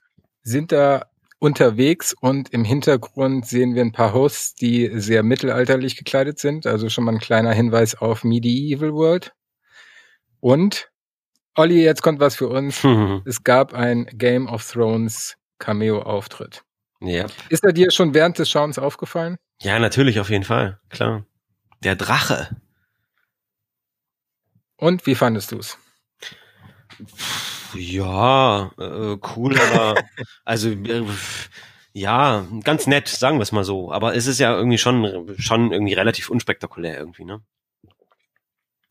[0.43, 1.05] sind da
[1.39, 6.67] unterwegs und im Hintergrund sehen wir ein paar Hosts, die sehr mittelalterlich gekleidet sind.
[6.67, 9.33] Also schon mal ein kleiner Hinweis auf Medieval World.
[10.41, 10.88] Und
[11.59, 12.85] Olli, jetzt kommt was für uns.
[12.85, 13.21] Mhm.
[13.25, 16.63] Es gab ein Game of Thrones Cameo-Auftritt.
[17.01, 17.25] Ja.
[17.49, 19.35] Ist er dir schon während des Schauens aufgefallen?
[19.61, 20.79] Ja, natürlich, auf jeden Fall.
[20.87, 21.25] Klar.
[21.83, 22.55] Der Drache.
[24.77, 25.77] Und wie fandest du es?
[27.73, 29.95] Ja, äh, cool, aber
[30.45, 31.03] also äh,
[31.91, 33.91] ja, ganz nett, sagen wir es mal so.
[33.91, 37.41] Aber es ist ja irgendwie schon schon irgendwie relativ unspektakulär irgendwie, ne?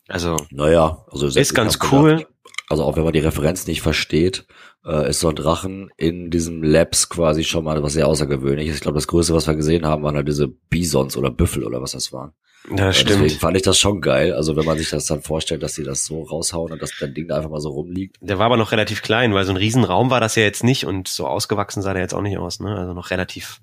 [0.09, 2.17] Also, naja, also ist ganz cool.
[2.17, 2.33] Gedacht,
[2.69, 4.47] also auch wenn man die Referenz nicht versteht,
[4.85, 8.77] äh, ist so ein Drachen in diesem Labs quasi schon mal was sehr außergewöhnliches.
[8.77, 11.81] Ich glaube, das Größte, was wir gesehen haben, waren halt diese Bisons oder Büffel oder
[11.81, 12.33] was das waren.
[12.77, 13.23] Ja, äh, stimmt.
[13.23, 14.35] Deswegen fand ich das schon geil.
[14.35, 17.13] Also wenn man sich das dann vorstellt, dass sie das so raushauen und dass das
[17.15, 18.17] Ding da einfach mal so rumliegt.
[18.21, 20.85] Der war aber noch relativ klein, weil so ein Riesenraum war das ja jetzt nicht
[20.85, 22.77] und so ausgewachsen sah der jetzt auch nicht aus, ne?
[22.77, 23.61] Also noch relativ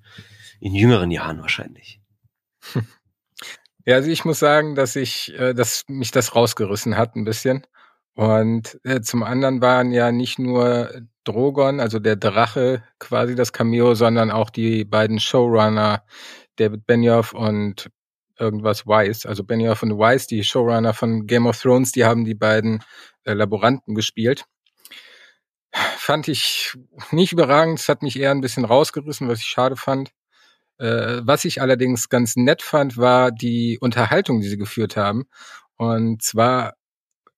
[0.59, 2.01] in jüngeren Jahren wahrscheinlich.
[3.87, 7.67] Ja, also ich muss sagen, dass ich, äh, dass mich das rausgerissen hat ein bisschen.
[8.15, 10.89] Und äh, zum anderen waren ja nicht nur
[11.25, 16.03] Drogon, also der Drache quasi das Cameo, sondern auch die beiden Showrunner,
[16.55, 17.89] David Benioff und
[18.39, 19.25] irgendwas Weiss.
[19.25, 22.83] Also Benioff und Weiss, die Showrunner von Game of Thrones, die haben die beiden
[23.25, 24.45] äh, Laboranten gespielt.
[25.71, 26.73] Fand ich
[27.11, 30.11] nicht überragend, es hat mich eher ein bisschen rausgerissen, was ich schade fand.
[30.77, 35.25] Äh, was ich allerdings ganz nett fand, war die Unterhaltung, die sie geführt haben.
[35.77, 36.75] Und zwar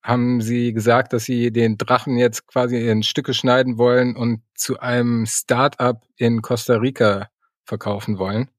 [0.03, 4.79] haben sie gesagt, dass sie den Drachen jetzt quasi in Stücke schneiden wollen und zu
[4.79, 7.29] einem Start-up in Costa Rica
[7.65, 8.49] verkaufen wollen.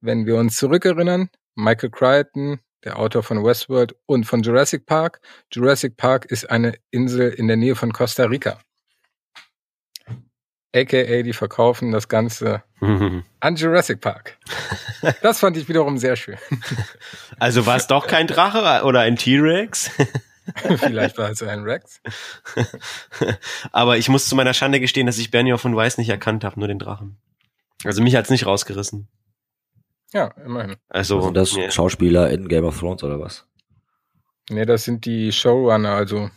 [0.00, 5.20] Wenn wir uns zurückerinnern, Michael Crichton, der Autor von Westworld und von Jurassic Park.
[5.52, 8.60] Jurassic Park ist eine Insel in der Nähe von Costa Rica.
[10.74, 13.24] aka die verkaufen das Ganze Mhm.
[13.40, 14.38] an Jurassic Park.
[15.22, 16.36] Das fand ich wiederum sehr schön.
[17.38, 19.90] Also war es doch kein Drache oder ein T-Rex?
[20.78, 22.00] Vielleicht war es ein Rex.
[23.72, 26.58] Aber ich muss zu meiner Schande gestehen, dass ich Benioff und Weiss nicht erkannt habe,
[26.58, 27.18] nur den Drachen.
[27.84, 29.08] Also mich hat's nicht rausgerissen.
[30.12, 30.76] Ja, immerhin.
[30.88, 31.70] Also Sind das nee.
[31.70, 33.46] Schauspieler in Game of Thrones oder was?
[34.48, 36.30] Nee, das sind die Showrunner, also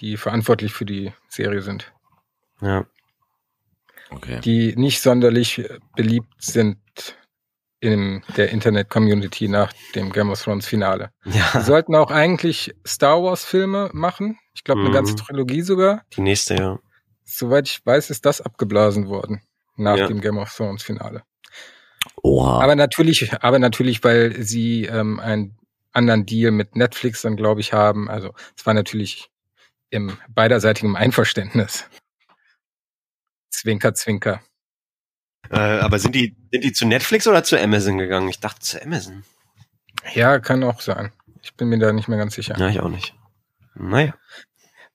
[0.00, 1.92] die verantwortlich für die Serie sind.
[2.60, 2.86] ja.
[4.10, 4.40] Okay.
[4.40, 6.76] Die nicht sonderlich beliebt sind
[7.82, 11.10] in der Internet-Community nach dem Game of Thrones Finale.
[11.24, 14.38] Sie ja, sollten auch eigentlich Star Wars-Filme machen.
[14.54, 14.94] Ich glaube, eine Mhm.
[14.94, 16.04] ganze Trilogie sogar.
[16.16, 16.78] die nächste, ja.
[17.24, 19.42] Soweit ich weiß, ist das abgeblasen worden
[19.76, 20.06] nach Ja.
[20.06, 21.24] dem Game of Thrones Finale.
[22.22, 22.60] Oha.
[22.62, 25.58] Aber natürlich, aber natürlich, weil sie ähm, einen
[25.92, 28.08] anderen Deal mit Netflix dann, glaube ich, haben.
[28.08, 29.28] Also es war natürlich
[29.90, 31.86] im beiderseitigen Einverständnis.
[33.50, 34.40] Zwinker, zwinker.
[35.52, 38.28] Äh, aber sind die, sind die zu Netflix oder zu Amazon gegangen?
[38.28, 39.22] Ich dachte zu Amazon.
[40.14, 41.12] Ja, kann auch sein.
[41.42, 42.56] Ich bin mir da nicht mehr ganz sicher.
[42.58, 43.14] Ja, ich auch nicht.
[43.74, 44.14] Naja.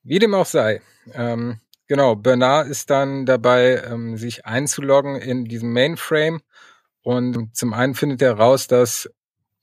[0.03, 0.81] Wie dem auch sei.
[1.13, 6.41] Ähm, genau, Bernard ist dann dabei, ähm, sich einzuloggen in diesem Mainframe.
[7.03, 9.09] Und zum einen findet er raus, dass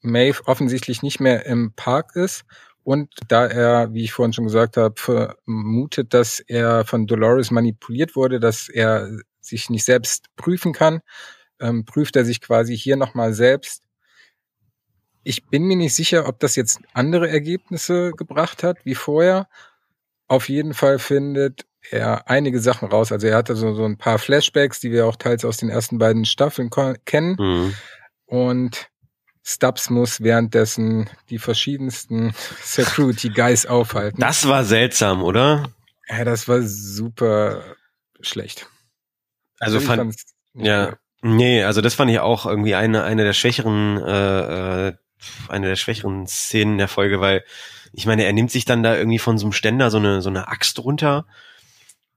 [0.01, 2.45] Maeve offensichtlich nicht mehr im Park ist.
[2.84, 8.14] Und da er, wie ich vorhin schon gesagt habe, vermutet, dass er von Dolores manipuliert
[8.14, 9.09] wurde, dass er
[9.47, 11.01] sich nicht selbst prüfen kann,
[11.61, 13.82] ähm, prüft er sich quasi hier nochmal selbst.
[15.22, 19.49] Ich bin mir nicht sicher, ob das jetzt andere Ergebnisse gebracht hat wie vorher.
[20.26, 23.12] Auf jeden Fall findet er einige Sachen raus.
[23.12, 25.99] Also er hatte so, so ein paar Flashbacks, die wir auch teils aus den ersten
[25.99, 26.70] beiden Staffeln
[27.05, 27.36] kennen.
[27.38, 27.74] Mhm.
[28.26, 28.88] Und
[29.42, 34.20] Stubbs muss währenddessen die verschiedensten Security Guys aufhalten.
[34.20, 35.70] Das war seltsam, oder?
[36.09, 37.62] ja, das war super
[38.20, 38.68] schlecht.
[39.59, 40.99] Also fand, nicht ja, gut.
[41.23, 44.93] nee, also das fand ich auch irgendwie eine, eine der schwächeren, äh, äh,
[45.49, 47.45] eine der schwächeren Szenen der Folge, weil
[47.93, 50.29] ich meine, er nimmt sich dann da irgendwie von so einem Ständer so eine, so
[50.29, 51.27] eine Axt runter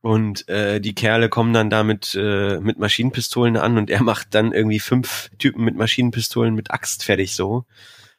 [0.01, 4.33] und äh, die Kerle kommen dann da mit, äh, mit Maschinenpistolen an und er macht
[4.35, 7.65] dann irgendwie fünf Typen mit Maschinenpistolen mit Axt fertig so.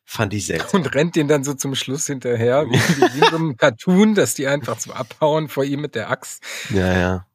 [0.04, 0.80] Fand ich seltsam.
[0.80, 4.34] Und rennt ihn dann so zum Schluss hinterher, wie, wie in so einem Cartoon, dass
[4.34, 6.42] die einfach so abhauen vor ihm mit der Axt.
[6.70, 7.26] Ja, ja.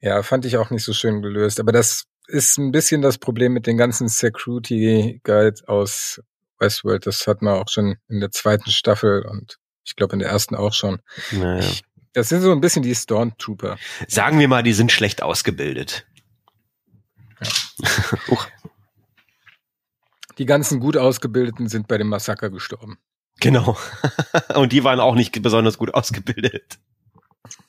[0.00, 1.60] Ja, fand ich auch nicht so schön gelöst.
[1.60, 6.20] Aber das ist ein bisschen das Problem mit den ganzen Security Guides aus
[6.58, 7.06] Westworld.
[7.06, 10.54] Das hat man auch schon in der zweiten Staffel und ich glaube in der ersten
[10.54, 11.00] auch schon.
[11.32, 11.68] Naja.
[12.12, 13.78] Das sind so ein bisschen die Stormtrooper.
[14.08, 16.06] Sagen wir mal, die sind schlecht ausgebildet.
[18.28, 18.46] Uch,
[20.38, 22.98] Die ganzen gut ausgebildeten sind bei dem Massaker gestorben.
[23.38, 23.78] genau.
[24.54, 26.78] Und die waren auch nicht besonders gut ausgebildet.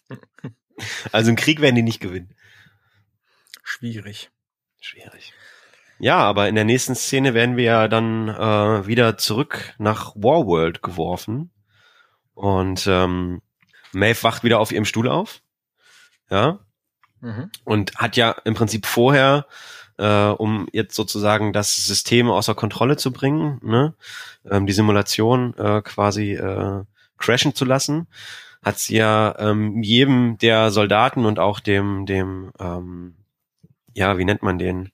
[1.11, 2.35] Also im Krieg werden die nicht gewinnen.
[3.63, 4.31] Schwierig.
[4.79, 5.33] Schwierig.
[5.99, 10.81] Ja, aber in der nächsten Szene werden wir ja dann äh, wieder zurück nach Warworld
[10.81, 11.51] geworfen.
[12.33, 13.41] Und ähm,
[13.91, 15.41] Maeve wacht wieder auf ihrem Stuhl auf.
[16.29, 16.59] Ja.
[17.21, 17.51] Mhm.
[17.63, 19.45] und hat ja im Prinzip vorher,
[19.97, 23.93] äh, um jetzt sozusagen das System außer Kontrolle zu bringen, ne,
[24.49, 26.83] ähm, die Simulation äh, quasi äh,
[27.19, 28.07] crashen zu lassen,
[28.61, 33.15] hat sie ja ähm, jedem der Soldaten und auch dem, dem, ähm,
[33.93, 34.91] ja, wie nennt man den?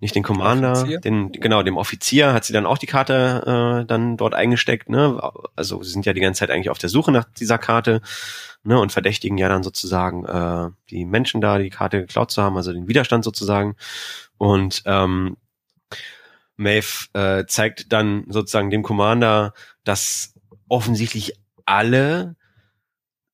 [0.00, 1.00] Nicht den Commander, Offizier?
[1.00, 5.20] den, genau, dem Offizier hat sie dann auch die Karte äh, dann dort eingesteckt, ne?
[5.56, 8.00] Also sie sind ja die ganze Zeit eigentlich auf der Suche nach dieser Karte,
[8.62, 8.78] ne?
[8.78, 12.72] Und verdächtigen ja dann sozusagen äh, die Menschen da, die Karte geklaut zu haben, also
[12.72, 13.74] den Widerstand sozusagen.
[14.36, 15.36] Und ähm,
[16.56, 20.34] Maeve äh, zeigt dann sozusagen dem Commander, dass
[20.68, 21.32] offensichtlich
[21.64, 22.36] alle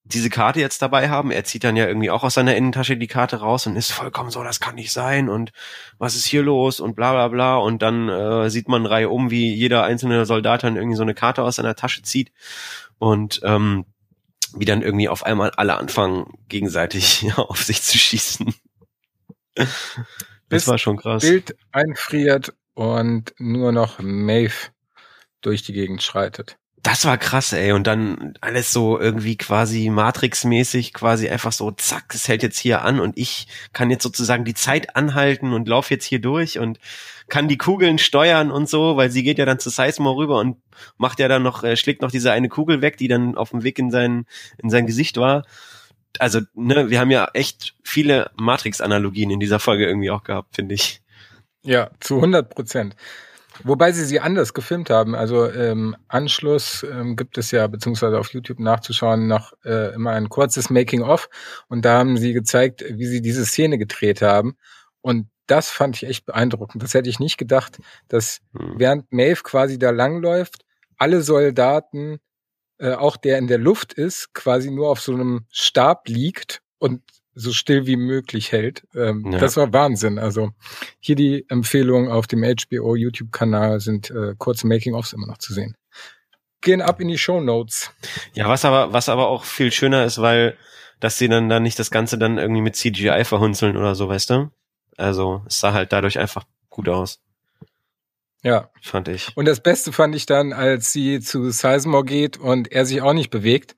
[0.04, 1.30] diese Karte jetzt dabei haben.
[1.30, 4.30] Er zieht dann ja irgendwie auch aus seiner Innentasche die Karte raus und ist vollkommen
[4.30, 5.52] so, das kann nicht sein und
[5.98, 7.56] was ist hier los und bla bla bla.
[7.56, 11.14] Und dann äh, sieht man Reihe um, wie jeder einzelne Soldat dann irgendwie so eine
[11.14, 12.32] Karte aus seiner Tasche zieht
[12.98, 13.86] und ähm,
[14.56, 18.54] wie dann irgendwie auf einmal alle anfangen, gegenseitig auf sich zu schießen.
[19.54, 19.68] Das
[20.48, 21.22] Bis war schon krass.
[21.22, 24.70] Bild einfriert und nur noch Maeve
[25.40, 26.58] durch die Gegend schreitet.
[26.84, 27.72] Das war krass, ey.
[27.72, 32.82] Und dann alles so irgendwie quasi Matrix-mäßig, quasi einfach so, zack, es hält jetzt hier
[32.82, 36.78] an und ich kann jetzt sozusagen die Zeit anhalten und laufe jetzt hier durch und
[37.30, 40.58] kann die Kugeln steuern und so, weil sie geht ja dann zu Sizemore rüber und
[40.98, 43.62] macht ja dann noch, äh, schlägt noch diese eine Kugel weg, die dann auf dem
[43.62, 44.26] Weg in sein,
[44.62, 45.46] in sein Gesicht war.
[46.18, 50.74] Also, ne, wir haben ja echt viele Matrix-Analogien in dieser Folge irgendwie auch gehabt, finde
[50.74, 51.00] ich.
[51.62, 52.94] Ja, zu 100 Prozent.
[53.62, 55.14] Wobei sie sie anders gefilmt haben.
[55.14, 60.28] Also im Anschluss ähm, gibt es ja, beziehungsweise auf YouTube nachzuschauen, noch äh, immer ein
[60.28, 61.28] kurzes Making-of.
[61.68, 64.56] Und da haben sie gezeigt, wie sie diese Szene gedreht haben.
[65.00, 66.82] Und das fand ich echt beeindruckend.
[66.82, 67.78] Das hätte ich nicht gedacht,
[68.08, 68.74] dass hm.
[68.76, 70.64] während Maeve quasi da langläuft,
[70.96, 72.18] alle Soldaten,
[72.78, 77.02] äh, auch der in der Luft ist, quasi nur auf so einem Stab liegt und
[77.34, 78.86] so still wie möglich hält.
[78.94, 79.38] Ähm, ja.
[79.38, 80.18] Das war Wahnsinn.
[80.18, 80.50] Also
[81.00, 85.76] hier die Empfehlungen auf dem HBO YouTube-Kanal sind äh, kurze Making-ofs immer noch zu sehen.
[86.60, 87.90] Gehen ab in die Show Notes.
[88.34, 90.56] Ja, was aber was aber auch viel schöner ist, weil
[91.00, 94.30] dass sie dann dann nicht das Ganze dann irgendwie mit CGI verhunzeln oder so, weißt
[94.30, 94.50] du?
[94.96, 97.20] Also es sah halt dadurch einfach gut aus.
[98.42, 98.70] Ja.
[98.82, 99.34] Fand ich.
[99.36, 103.14] Und das Beste fand ich dann, als sie zu Sizemore geht und er sich auch
[103.14, 103.74] nicht bewegt.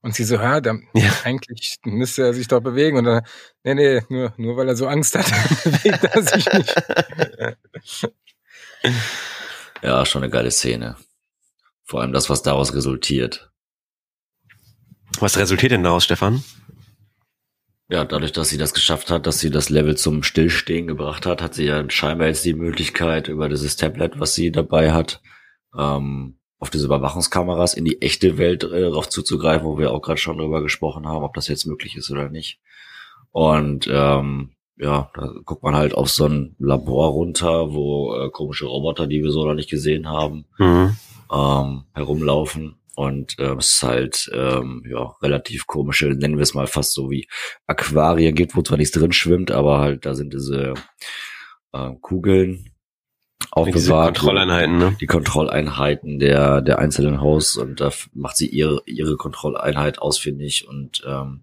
[0.00, 1.10] Und sie so, ja, dann ja.
[1.24, 2.98] eigentlich müsste er sich doch bewegen.
[2.98, 3.22] Und dann,
[3.64, 5.26] nee, nee, nur, nur weil er so Angst hat,
[5.64, 6.74] bewegt er sich nicht.
[9.82, 10.96] Ja, schon eine geile Szene.
[11.84, 13.50] Vor allem das, was daraus resultiert.
[15.20, 16.42] Was resultiert denn daraus, Stefan?
[17.88, 21.40] Ja, dadurch, dass sie das geschafft hat, dass sie das Level zum Stillstehen gebracht hat,
[21.40, 25.22] hat sie ja scheinbar jetzt die Möglichkeit, über dieses Tablet, was sie dabei hat,
[25.76, 30.18] ähm, auf diese Überwachungskameras in die echte Welt äh, drauf zuzugreifen, wo wir auch gerade
[30.18, 32.60] schon drüber gesprochen haben, ob das jetzt möglich ist oder nicht.
[33.30, 38.66] Und ähm, ja, da guckt man halt auf so ein Labor runter, wo äh, komische
[38.66, 40.96] Roboter, die wir so noch nicht gesehen haben, mhm.
[41.32, 42.76] ähm, herumlaufen.
[42.94, 47.10] Und äh, es ist halt ähm, ja relativ komische, nennen wir es mal fast so
[47.10, 47.28] wie
[47.66, 50.74] Aquarien gibt, wo zwar nichts drin schwimmt, aber halt da sind diese
[51.72, 52.72] äh, Kugeln
[53.50, 54.16] aufbewahrt.
[54.16, 54.96] Die Kontrolleinheiten, ne?
[55.00, 61.02] Die Kontrolleinheiten der der einzelnen Hosts und da macht sie ihre ihre Kontrolleinheit ausfindig und
[61.06, 61.42] ähm,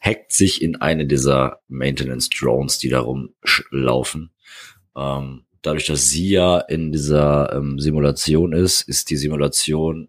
[0.00, 3.34] hackt sich in eine dieser Maintenance Drones, die darum
[3.70, 4.32] laufen.
[4.96, 10.08] Ähm, dadurch, dass sie ja in dieser ähm, Simulation ist, ist die Simulation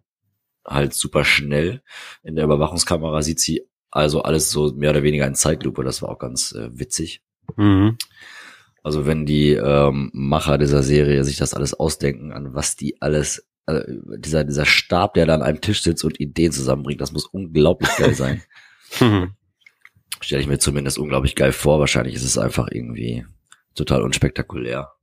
[0.66, 1.82] halt super schnell.
[2.24, 5.84] In der Überwachungskamera sieht sie also alles so mehr oder weniger in Zeitlupe.
[5.84, 7.22] Das war auch ganz äh, witzig.
[7.56, 7.98] Mhm.
[8.88, 13.46] Also wenn die ähm, Macher dieser Serie sich das alles ausdenken, an was die alles,
[13.66, 13.82] äh,
[14.18, 17.94] dieser, dieser Stab, der da an einem Tisch sitzt und Ideen zusammenbringt, das muss unglaublich
[17.98, 18.42] geil sein.
[20.22, 21.82] Stelle ich mir zumindest unglaublich geil vor.
[21.82, 23.26] Wahrscheinlich ist es einfach irgendwie
[23.76, 24.94] total unspektakulär.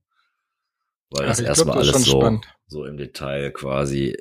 [1.11, 4.17] Weil das erstmal alles so, so im Detail quasi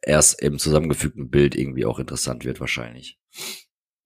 [0.00, 3.18] erst im zusammengefügten Bild irgendwie auch interessant wird wahrscheinlich.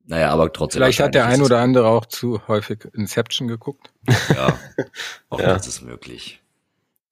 [0.08, 0.80] Naja, aber trotzdem.
[0.80, 3.92] Vielleicht hat der ein oder andere auch zu häufig Inception geguckt.
[4.34, 4.58] Ja,
[5.28, 5.48] auch ja.
[5.52, 6.40] das ist möglich.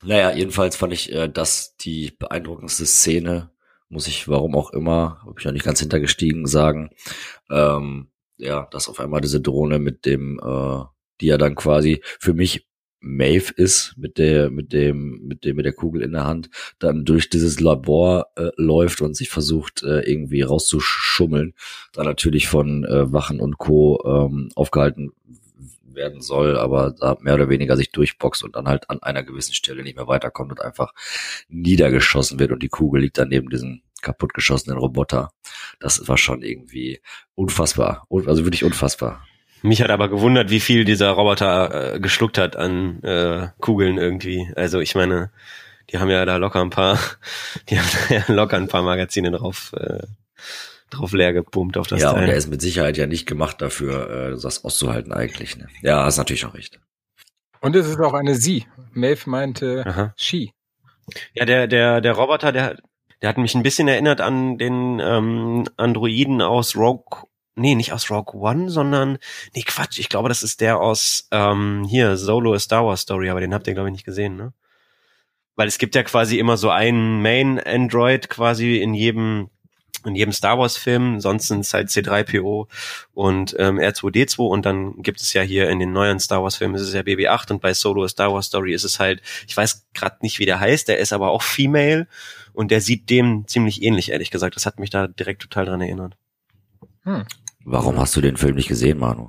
[0.02, 3.50] Naja, jedenfalls fand ich äh, das die beeindruckendste Szene,
[3.90, 6.90] muss ich, warum auch immer, habe ich noch nicht ganz hintergestiegen, sagen.
[7.50, 10.84] Ähm, ja, dass auf einmal diese Drohne mit dem, äh,
[11.20, 12.66] die ja dann quasi für mich
[13.06, 17.04] Maeve ist mit der mit dem mit dem mit der Kugel in der Hand dann
[17.04, 21.54] durch dieses Labor äh, läuft und sich versucht äh, irgendwie rauszuschummeln,
[21.92, 25.12] da natürlich von äh, Wachen und Co ähm, aufgehalten
[25.96, 29.54] werden soll, aber da mehr oder weniger sich durchboxt und dann halt an einer gewissen
[29.54, 30.92] Stelle nicht mehr weiterkommt und einfach
[31.48, 35.30] niedergeschossen wird und die Kugel liegt dann neben diesem kaputtgeschossenen Roboter.
[35.80, 37.00] Das war schon irgendwie
[37.34, 39.25] unfassbar, also wirklich unfassbar.
[39.62, 44.52] Mich hat aber gewundert, wie viel dieser Roboter äh, geschluckt hat an äh, Kugeln irgendwie.
[44.54, 45.30] Also ich meine,
[45.90, 46.98] die haben ja da locker ein paar,
[47.68, 50.06] die haben da ja locker ein paar Magazine drauf, äh,
[50.90, 52.22] drauf leer gepumpt auf das ja, Teil.
[52.22, 55.56] Ja, und er ist mit Sicherheit ja nicht gemacht dafür, äh, das auszuhalten eigentlich.
[55.56, 55.68] Ne?
[55.82, 56.80] Ja, hast natürlich auch recht.
[57.60, 58.66] Und es ist auch eine Sie.
[58.92, 60.14] Maeve meinte Aha.
[60.16, 60.52] She.
[61.34, 62.76] Ja, der, der, der Roboter, der,
[63.22, 67.26] der hat mich ein bisschen erinnert an den ähm, Androiden aus Rogue
[67.56, 69.18] nee, nicht aus Rogue One, sondern,
[69.54, 73.30] nee, Quatsch, ich glaube, das ist der aus, ähm, hier, Solo a Star Wars Story,
[73.30, 74.52] aber den habt ihr, glaube ich, nicht gesehen, ne?
[75.56, 79.48] Weil es gibt ja quasi immer so einen Main-Android quasi in jedem,
[80.04, 82.68] in jedem Star Wars Film, sonst sind es halt C3PO
[83.14, 86.74] und ähm, R2D2 und dann gibt es ja hier in den neuen Star Wars Filmen
[86.74, 89.56] ist es ja BB8 und bei Solo a Star Wars Story ist es halt, ich
[89.56, 92.06] weiß gerade nicht, wie der heißt, der ist aber auch Female
[92.52, 94.56] und der sieht dem ziemlich ähnlich, ehrlich gesagt.
[94.56, 96.16] Das hat mich da direkt total dran erinnert.
[97.04, 97.24] Hm.
[97.68, 99.28] Warum hast du den Film nicht gesehen, Manu?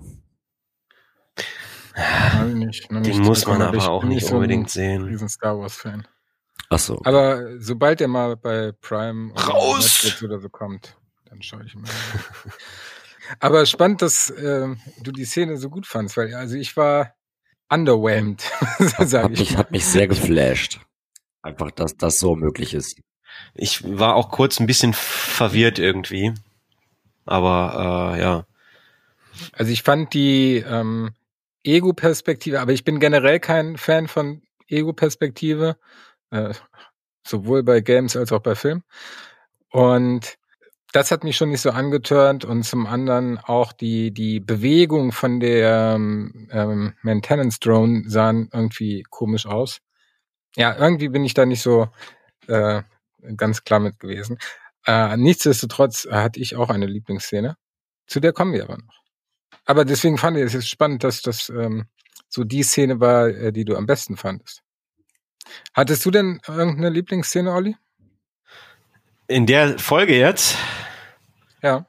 [2.53, 5.05] Nicht, den muss man aber auch nicht unbedingt so sehen.
[5.05, 6.07] Riesen Star Wars Fan.
[6.69, 7.01] Ach so.
[7.03, 10.21] Aber sobald er mal bei Prime Raus!
[10.21, 11.89] oder so kommt, dann schaue ich mal.
[13.39, 14.67] aber spannend, dass äh,
[15.01, 17.15] du die Szene so gut fandst, weil also ich war
[17.69, 18.41] underwhelmed,
[18.99, 19.39] sage ich.
[19.39, 20.79] Mich, hat mich sehr geflasht.
[21.41, 23.01] Einfach, dass das so möglich ist.
[23.55, 26.35] Ich war auch kurz ein bisschen verwirrt irgendwie.
[27.27, 28.45] Aber äh, ja.
[29.53, 31.11] Also ich fand die ähm,
[31.63, 35.77] Ego-Perspektive, aber ich bin generell kein Fan von Ego-Perspektive.
[36.31, 36.53] äh,
[37.27, 38.83] sowohl bei Games als auch bei Film.
[39.71, 40.37] Und
[40.93, 45.39] das hat mich schon nicht so angetörnt und zum anderen auch die, die Bewegung von
[45.39, 49.79] der ähm, Maintenance Drone sahen irgendwie komisch aus.
[50.55, 51.89] Ja, irgendwie bin ich da nicht so
[52.47, 52.81] äh,
[53.35, 54.37] ganz klar mit gewesen.
[54.87, 57.57] Äh, nichtsdestotrotz hatte ich auch eine Lieblingsszene.
[58.07, 59.03] Zu der kommen wir aber noch.
[59.65, 61.87] Aber deswegen fand ich es jetzt spannend, dass das ähm,
[62.29, 64.63] so die Szene war, äh, die du am besten fandest.
[65.73, 67.75] Hattest du denn irgendeine Lieblingsszene, Olli?
[69.27, 70.55] In der Folge jetzt?
[71.61, 71.85] Ja.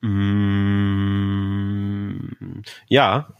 [0.00, 0.62] Mm,
[2.88, 3.34] ja.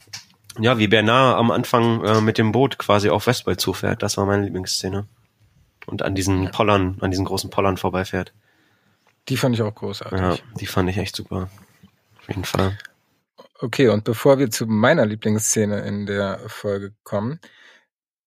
[0.59, 4.03] Ja, wie Bernard am Anfang äh, mit dem Boot quasi auf Westwall zufährt.
[4.03, 5.09] Das war meine Lieblingsszene.
[5.87, 8.35] Und an diesen Pollern, an diesen großen Pollern vorbeifährt.
[9.29, 10.19] Die fand ich auch großartig.
[10.19, 11.49] Ja, die fand ich echt super.
[12.19, 12.77] Auf jeden Fall.
[13.61, 17.41] Okay, und bevor wir zu meiner Lieblingsszene in der Folge kommen,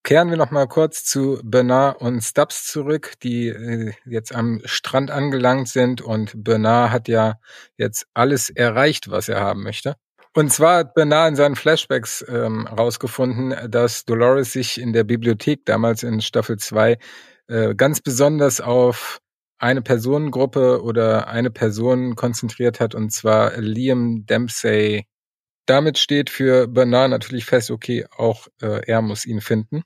[0.03, 5.09] kehren wir noch mal kurz zu Bernard und Stubbs zurück, die äh, jetzt am Strand
[5.09, 7.39] angelangt sind und Bernard hat ja
[7.77, 9.95] jetzt alles erreicht, was er haben möchte.
[10.35, 15.65] Und zwar hat Bernard in seinen Flashbacks ähm, rausgefunden, dass Dolores sich in der Bibliothek
[15.65, 16.97] damals in Staffel 2
[17.47, 19.19] äh, ganz besonders auf
[19.63, 25.07] eine Personengruppe oder eine Person konzentriert hat, und zwar Liam Dempsey.
[25.65, 29.83] Damit steht für Bernard natürlich fest, okay, auch äh, er muss ihn finden.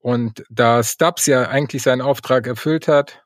[0.00, 3.22] Und da Stubbs ja eigentlich seinen Auftrag erfüllt hat,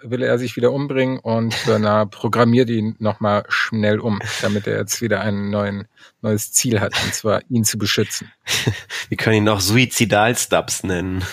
[0.00, 5.02] will er sich wieder umbringen und Bernard programmiert ihn nochmal schnell um, damit er jetzt
[5.02, 5.88] wieder ein neuen,
[6.20, 8.30] neues Ziel hat, und zwar ihn zu beschützen.
[9.08, 11.24] Wir können ihn noch Suizidal-Stubbs nennen.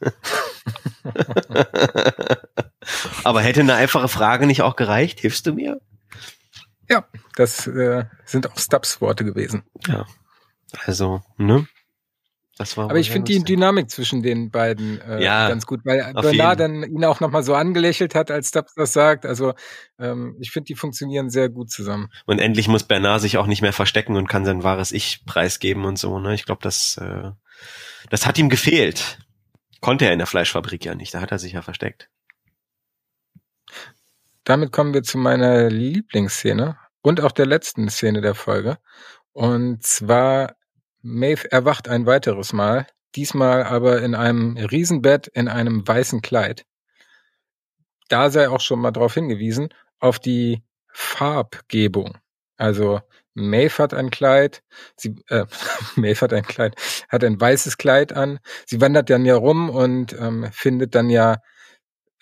[3.24, 5.20] Aber hätte eine einfache Frage nicht auch gereicht?
[5.20, 5.80] Hilfst du mir?
[6.88, 9.64] Ja, das äh, sind auch Stubbs Worte gewesen.
[9.86, 10.06] Ja.
[10.84, 11.66] Also, ne?
[12.58, 16.12] Das war Aber ich finde die Dynamik zwischen den beiden äh, ja, ganz gut, weil
[16.12, 19.24] Bernard dann ihn auch nochmal so angelächelt hat, als Stubbs das sagt.
[19.24, 19.54] Also
[20.00, 22.08] ähm, ich finde, die funktionieren sehr gut zusammen.
[22.26, 25.84] Und endlich muss Bernard sich auch nicht mehr verstecken und kann sein wahres Ich preisgeben
[25.84, 26.18] und so.
[26.18, 26.34] Ne?
[26.34, 27.30] Ich glaube, das, äh,
[28.10, 29.18] das hat ihm gefehlt.
[29.80, 32.10] Konnte er in der Fleischfabrik ja nicht, da hat er sich ja versteckt.
[34.44, 38.78] Damit kommen wir zu meiner Lieblingsszene und auch der letzten Szene der Folge.
[39.32, 40.56] Und zwar
[41.02, 46.64] Maeve erwacht ein weiteres Mal, diesmal aber in einem Riesenbett in einem weißen Kleid.
[48.08, 49.68] Da sei auch schon mal darauf hingewiesen,
[50.00, 52.16] auf die Farbgebung.
[52.56, 53.00] Also
[53.38, 54.62] Maeve hat ein Kleid,
[54.96, 55.44] sie, äh,
[55.96, 56.74] Maeve hat ein Kleid,
[57.08, 58.38] hat ein weißes Kleid an.
[58.66, 61.38] Sie wandert dann ja rum und ähm, findet dann ja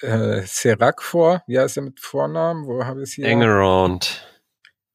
[0.01, 1.43] äh, Serac vor.
[1.47, 2.67] Wie heißt er mit Vornamen?
[2.67, 3.29] Wo habe ich es hier?
[3.29, 4.27] Hangaround.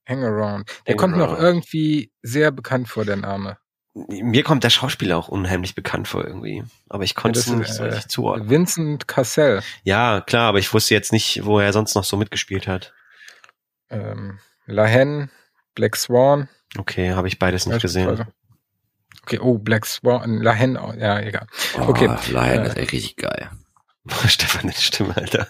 [0.07, 0.69] Hangaround.
[0.87, 3.57] Der kommt noch irgendwie sehr bekannt vor, der Name.
[3.93, 6.63] Mir kommt der Schauspieler auch unheimlich bekannt vor irgendwie.
[6.87, 8.49] Aber ich konnte ja, es nicht so richtig zuordnen.
[8.49, 9.61] Vincent Cassell.
[9.83, 12.93] Ja, klar, aber ich wusste jetzt nicht, wo er sonst noch so mitgespielt hat.
[13.89, 15.29] Ähm, Lahen,
[15.75, 16.49] Black Swan.
[16.77, 18.25] Okay, habe ich beides nicht gesehen.
[19.23, 21.47] Okay, oh, Black Swan, Lahen, oh, ja, egal.
[21.77, 22.09] Oh, okay.
[22.31, 23.49] Lahen äh, ist echt richtig geil.
[24.27, 25.47] Stefan, deine Stimme, Alter.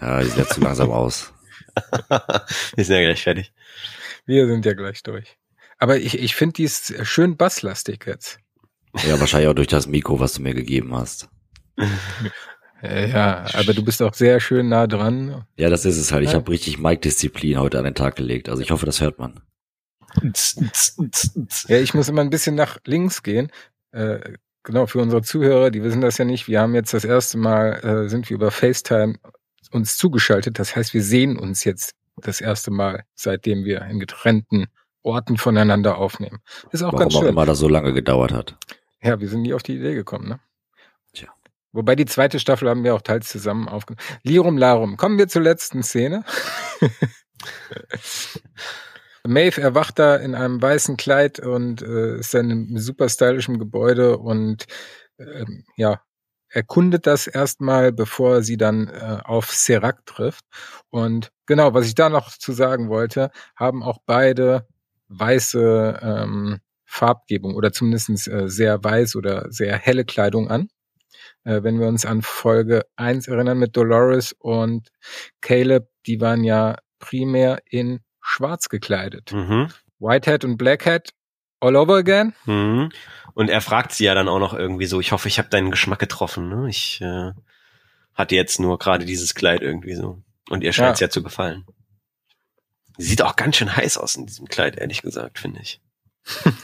[0.00, 1.32] Ja, die sieht ja zu langsam aus.
[2.76, 3.52] Wir sind ja gleich fertig.
[4.26, 5.36] Wir sind ja gleich durch.
[5.78, 8.38] Aber ich, ich finde, die ist schön basslastig jetzt.
[9.06, 11.28] Ja, wahrscheinlich auch durch das Mikro, was du mir gegeben hast.
[12.82, 15.44] Ja, aber du bist auch sehr schön nah dran.
[15.56, 16.24] Ja, das ist es halt.
[16.24, 18.48] Ich habe richtig Mic-Disziplin heute an den Tag gelegt.
[18.48, 19.40] Also ich hoffe, das hört man.
[21.68, 23.50] Ja, ich muss immer ein bisschen nach links gehen.
[23.92, 26.48] Äh, genau, für unsere Zuhörer, die wissen das ja nicht.
[26.48, 29.18] Wir haben jetzt das erste Mal, äh, sind wir über FaceTime
[29.70, 30.58] uns zugeschaltet.
[30.58, 34.66] Das heißt, wir sehen uns jetzt das erste Mal, seitdem wir in getrennten
[35.02, 36.38] Orten voneinander aufnehmen.
[36.70, 37.22] ist auch Warum ganz schön.
[37.22, 38.56] Warum auch immer das so lange gedauert hat.
[39.02, 40.40] Ja, wir sind nie auf die Idee gekommen, ne?
[41.12, 41.28] Tja.
[41.72, 44.06] Wobei die zweite Staffel haben wir auch teils zusammen aufgenommen.
[44.22, 44.96] Lirum Larum.
[44.96, 46.24] Kommen wir zur letzten Szene.
[49.26, 53.58] Maeve erwacht da in einem weißen Kleid und äh, ist dann in einem super stylischen
[53.58, 54.66] Gebäude und
[55.18, 55.44] äh,
[55.76, 56.02] ja,
[56.48, 60.44] erkundet das erstmal, bevor sie dann äh, auf Serac trifft.
[60.90, 64.66] Und genau, was ich da noch zu sagen wollte, haben auch beide
[65.08, 70.68] weiße ähm, Farbgebung oder zumindest äh, sehr weiß oder sehr helle Kleidung an.
[71.44, 74.88] Äh, wenn wir uns an Folge 1 erinnern mit Dolores und
[75.40, 79.32] Caleb, die waren ja primär in schwarz gekleidet.
[79.32, 79.68] Mhm.
[79.98, 81.12] Whitehead und Blackhead
[81.60, 82.34] all over again.
[82.46, 82.90] Mhm.
[83.34, 85.70] Und er fragt sie ja dann auch noch irgendwie so, ich hoffe, ich habe deinen
[85.70, 86.48] Geschmack getroffen.
[86.48, 86.68] Ne?
[86.68, 87.32] Ich äh,
[88.14, 90.22] hatte jetzt nur gerade dieses Kleid irgendwie so.
[90.48, 91.06] Und ihr scheint es ja.
[91.06, 91.64] ja zu gefallen.
[92.98, 95.80] Sieht auch ganz schön heiß aus in diesem Kleid, ehrlich gesagt, finde ich.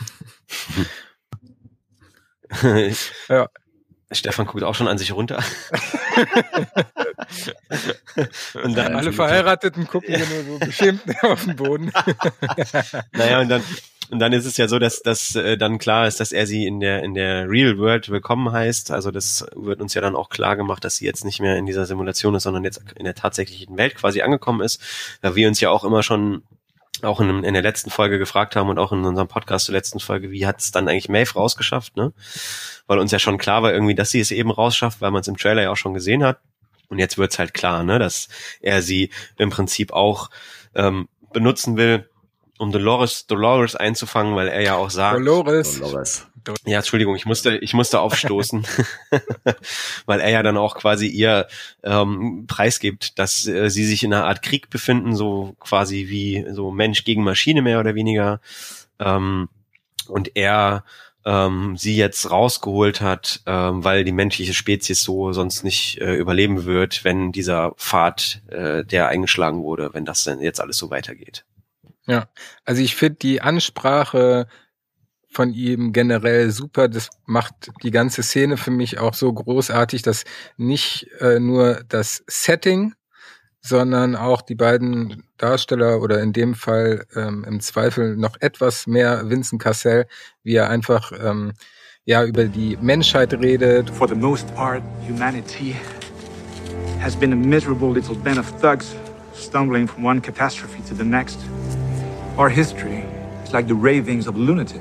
[3.29, 3.49] ja.
[4.11, 5.43] Stefan guckt auch schon an sich runter.
[8.65, 10.21] und dann alle Verheirateten gucken ja.
[10.21, 11.93] nur so beschämt auf den Boden.
[13.13, 13.63] naja, und dann,
[14.11, 16.67] und dann ist es ja so, dass, dass äh, dann klar ist, dass er sie
[16.67, 18.91] in der, in der Real World willkommen heißt.
[18.91, 21.67] Also das wird uns ja dann auch klar gemacht, dass sie jetzt nicht mehr in
[21.67, 24.81] dieser Simulation ist, sondern jetzt in der tatsächlichen Welt quasi angekommen ist.
[25.21, 26.43] Da wir uns ja auch immer schon
[27.03, 30.01] auch in, in der letzten Folge gefragt haben und auch in unserem Podcast zur letzten
[30.01, 32.13] Folge, wie hat es dann eigentlich Maeve rausgeschafft, ne?
[32.87, 35.29] Weil uns ja schon klar war irgendwie, dass sie es eben rausschafft, weil man es
[35.29, 36.41] im Trailer ja auch schon gesehen hat.
[36.89, 38.29] Und jetzt wird's halt klar, ne, dass
[38.61, 40.31] er sie im Prinzip auch
[40.75, 42.09] ähm, benutzen will,
[42.59, 45.19] um Dolores, Dolores einzufangen, weil er ja auch sagt.
[45.19, 45.81] Dolores.
[45.81, 46.28] Dolores.
[46.65, 48.67] Ja, Entschuldigung, ich musste, ich musste aufstoßen,
[50.07, 51.49] weil er ja dann auch quasi ihr
[51.83, 56.71] ähm, preisgibt, dass äh, sie sich in einer Art Krieg befinden, so quasi wie so
[56.71, 58.41] Mensch gegen Maschine mehr oder weniger.
[58.99, 59.49] Ähm,
[60.09, 60.85] und er
[61.25, 66.65] ähm, sie jetzt rausgeholt hat, ähm, weil die menschliche Spezies so sonst nicht äh, überleben
[66.65, 71.45] wird, wenn dieser Pfad, äh, der eingeschlagen wurde, wenn das dann jetzt alles so weitergeht.
[72.07, 72.29] Ja,
[72.65, 74.49] also ich finde die Ansprache
[75.31, 76.89] von ihm generell super.
[76.89, 80.25] Das macht die ganze Szene für mich auch so großartig, dass
[80.57, 82.95] nicht äh, nur das Setting,
[83.61, 89.29] sondern auch die beiden Darsteller oder in dem Fall ähm, im Zweifel noch etwas mehr
[89.29, 90.07] Vincent Cassell,
[90.43, 91.53] wie er einfach ähm,
[92.05, 93.91] ja über die Menschheit redet.
[93.91, 95.77] For the most part, humanity
[97.01, 98.95] has been a miserable little band of thugs
[99.35, 101.39] stumbling from one catastrophe to the next.
[102.37, 103.05] Our history
[103.45, 104.81] is like the ravings of a lunatic.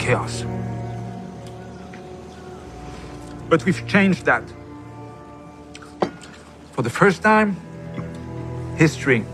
[0.00, 0.44] Chaos.
[3.48, 4.42] But we've changed that.
[6.72, 7.56] For the first time,
[8.76, 9.24] history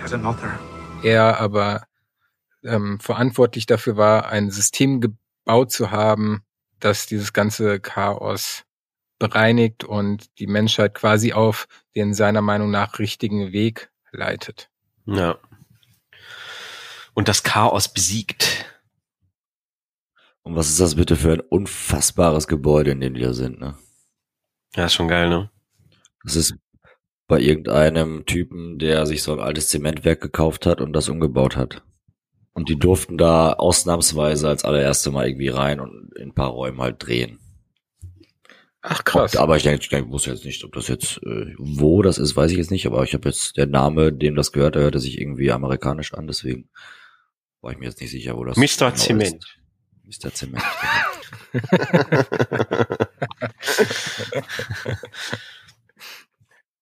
[0.00, 0.58] has an author.
[1.02, 1.82] Er aber
[2.64, 6.42] ähm, verantwortlich dafür war, ein System gebaut zu haben,
[6.80, 8.64] das dieses ganze Chaos
[9.18, 14.70] bereinigt und die Menschheit quasi auf den seiner Meinung nach richtigen Weg leitet.
[15.06, 15.38] Ja.
[17.14, 18.64] Und das Chaos besiegt.
[20.48, 23.76] Und was ist das bitte für ein unfassbares Gebäude, in dem die da sind, ne?
[24.74, 25.50] Ja, ist schon geil, ne?
[26.24, 26.54] Das ist
[27.26, 31.82] bei irgendeinem Typen, der sich so ein altes Zementwerk gekauft hat und das umgebaut hat.
[32.54, 36.80] Und die durften da ausnahmsweise als allererste Mal irgendwie rein und in ein paar Räumen
[36.80, 37.40] halt drehen.
[38.80, 39.36] Ach krass.
[39.36, 42.36] aber ich denke, ich denke, wusste jetzt nicht, ob das jetzt äh, wo das ist,
[42.36, 44.98] weiß ich jetzt nicht, aber ich habe jetzt der Name, dem das gehört, der hörte
[44.98, 46.70] sich irgendwie amerikanisch an, deswegen
[47.60, 48.86] war ich mir jetzt nicht sicher, wo das Mr.
[48.86, 49.44] Genau Zement.
[49.44, 49.57] Ist.
[50.08, 50.32] Mr.
[50.32, 50.64] Zement.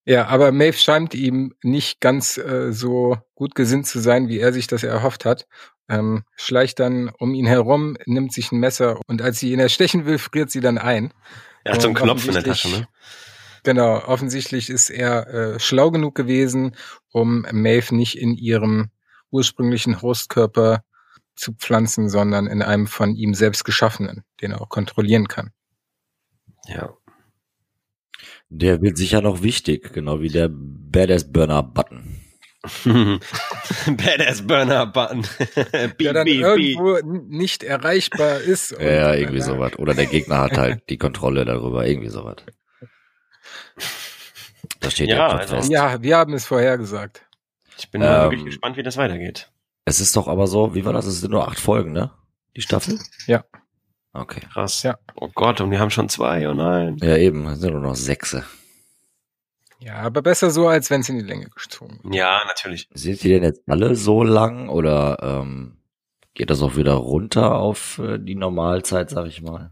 [0.05, 4.53] ja, aber Maeve scheint ihm nicht ganz äh, so gut gesinnt zu sein, wie er
[4.53, 5.49] sich das erhofft hat.
[5.89, 10.07] Ähm, schleicht dann um ihn herum, nimmt sich ein Messer und als sie ihn erstechen
[10.07, 11.12] will, friert sie dann ein.
[11.64, 12.87] Er hat so einen Knopf in der Tasche, ne?
[13.64, 16.77] Genau, offensichtlich ist er äh, schlau genug gewesen,
[17.11, 18.91] um Maeve nicht in ihrem
[19.33, 20.85] ursprünglichen Hostkörper
[21.37, 25.53] zu pflanzen, sondern in einem von ihm selbst geschaffenen, den er auch kontrollieren kann.
[26.66, 26.95] Ja.
[28.49, 32.20] Der wird sicher noch wichtig, genau wie der Badass Burner Button.
[33.87, 35.26] Badass Burner Button.
[36.01, 38.72] der dann irgendwo nicht erreichbar ist.
[38.80, 39.78] ja, irgendwie sowas.
[39.78, 42.37] Oder der Gegner hat halt die Kontrolle darüber, irgendwie sowas.
[44.80, 47.22] Da steht ja, ja also, Ja, wir haben es vorhergesagt.
[47.78, 49.51] Ich bin ähm, wirklich gespannt, wie das weitergeht.
[49.87, 51.07] Es ist doch aber so, wie war das?
[51.07, 52.11] Es sind nur acht Folgen, ne?
[52.57, 52.99] Die Staffel?
[53.26, 53.45] Ja.
[54.12, 54.41] Okay.
[54.53, 54.82] Krass.
[54.82, 54.99] Ja.
[55.14, 56.97] Oh Gott, und wir haben schon zwei, oh nein.
[57.01, 58.37] Ja, eben, es sind nur noch sechs.
[59.78, 62.14] Ja, aber besser so, als wenn es in die Länge gezogen wird.
[62.14, 62.89] Ja, natürlich.
[62.95, 65.76] Sind die denn jetzt alle so lang oder ähm,
[66.34, 69.70] geht das auch wieder runter auf äh, die Normalzeit, sag ich mal?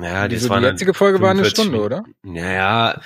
[0.00, 2.04] Ja, die, so, die jetzige Folge war eine Stunde, oder?
[2.22, 3.00] Naja.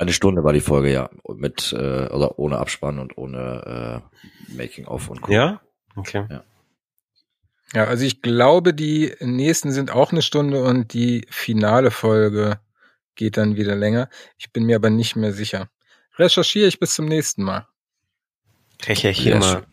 [0.00, 1.10] Eine Stunde war die Folge, ja.
[1.28, 4.02] Mit, äh, oder ohne Abspann und ohne
[4.48, 5.30] äh, Making-of und Co.
[5.30, 5.60] Ja?
[5.94, 6.24] Okay.
[6.30, 6.44] Ja.
[7.74, 12.60] ja, also ich glaube, die nächsten sind auch eine Stunde und die finale Folge
[13.14, 14.08] geht dann wieder länger.
[14.38, 15.68] Ich bin mir aber nicht mehr sicher.
[16.16, 17.68] Recherchiere ich bis zum nächsten Mal.
[18.82, 19.66] Recherchiere mal.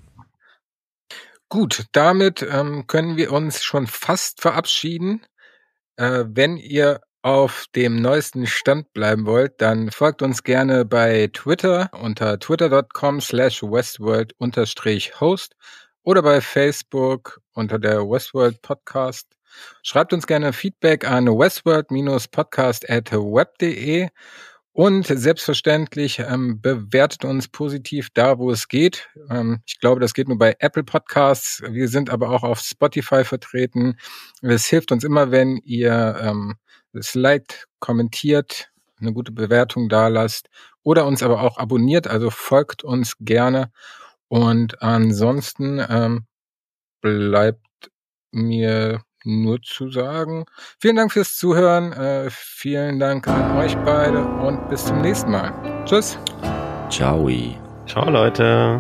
[1.48, 5.26] Gut, damit ähm, können wir uns schon fast verabschieden.
[5.96, 11.90] Äh, wenn ihr auf dem neuesten Stand bleiben wollt, dann folgt uns gerne bei Twitter
[11.92, 15.56] unter twitter.com slash westworld-host
[16.04, 19.28] oder bei Facebook unter der Westworld Podcast.
[19.84, 24.08] Schreibt uns gerne Feedback an westworld-podcast at web.de
[24.72, 29.10] Und selbstverständlich ähm, bewertet uns positiv da, wo es geht.
[29.30, 31.62] Ähm, ich glaube, das geht nur bei Apple Podcasts.
[31.70, 33.98] Wir sind aber auch auf Spotify vertreten.
[34.42, 36.56] Es hilft uns immer, wenn ihr ähm,
[36.98, 38.70] es liked, kommentiert,
[39.00, 40.50] eine gute Bewertung da lasst
[40.84, 42.08] oder uns aber auch abonniert.
[42.08, 43.72] Also folgt uns gerne.
[44.28, 46.26] Und ansonsten ähm,
[47.02, 47.62] bleibt
[48.32, 50.46] mir nur zu sagen.
[50.80, 51.92] Vielen Dank fürs Zuhören.
[51.94, 55.54] Äh, vielen Dank an euch beide und bis zum nächsten Mal.
[55.86, 56.18] Tschüss.
[56.90, 57.30] Ciao.
[57.86, 58.80] Ciao, Leute.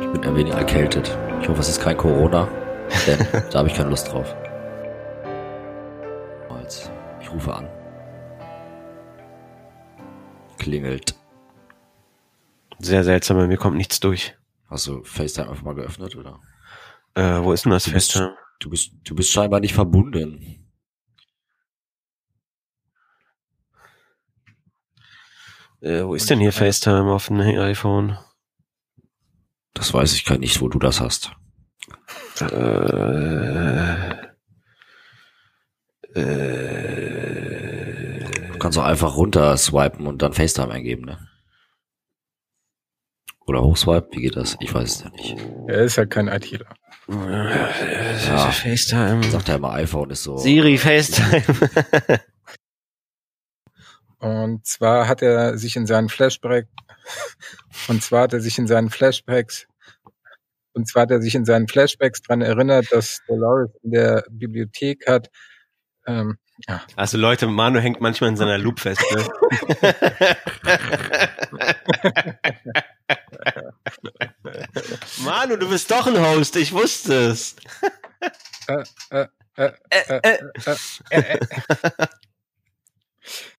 [0.00, 1.16] Ich bin ein wenig erkältet.
[1.40, 2.48] Ich hoffe, es ist kein Corona,
[3.06, 4.34] denn da habe ich keine Lust drauf.
[7.28, 7.68] Ich rufe an.
[10.58, 11.14] Klingelt.
[12.78, 14.34] Sehr seltsam, mir kommt nichts durch.
[14.70, 16.40] Hast du FaceTime einfach mal geöffnet, oder?
[17.14, 18.36] Äh, wo ist denn das du bist, FaceTime?
[18.60, 20.64] Du bist, du bist scheinbar nicht verbunden.
[25.82, 28.16] Äh, wo ist denn hier FaceTime auf dem iPhone?
[29.78, 31.30] Das weiß ich gar nicht, wo du das hast.
[32.40, 34.10] Äh,
[36.14, 36.98] äh,
[38.52, 41.28] du kannst auch einfach runter swipen und dann FaceTime eingeben, ne?
[43.46, 44.56] Oder hochswipe, wie geht das?
[44.60, 45.36] Ich weiß es ja nicht.
[45.68, 46.66] Er ist ja kein ITler.
[47.06, 49.22] Ja, FaceTime.
[49.30, 50.36] Sagt er immer, iPhone ist so.
[50.38, 51.44] Siri, FaceTime.
[54.18, 56.66] und zwar hat er sich in seinen Flashback,
[57.88, 59.66] und zwar hat er sich in seinen Flashbacks,
[60.72, 65.06] und zwar hat er sich in seinen Flashbacks dran erinnert, dass Dolores in der Bibliothek
[65.06, 65.28] hat,
[66.06, 66.82] ähm, ja.
[66.96, 69.00] Also Leute, Manu hängt manchmal in seiner Loop fest.
[69.14, 69.24] Ne?
[75.18, 77.54] Manu, du bist doch ein Host, ich wusste es.
[78.66, 79.26] äh, äh,
[79.56, 80.38] äh, äh, äh,
[81.10, 81.38] äh, äh.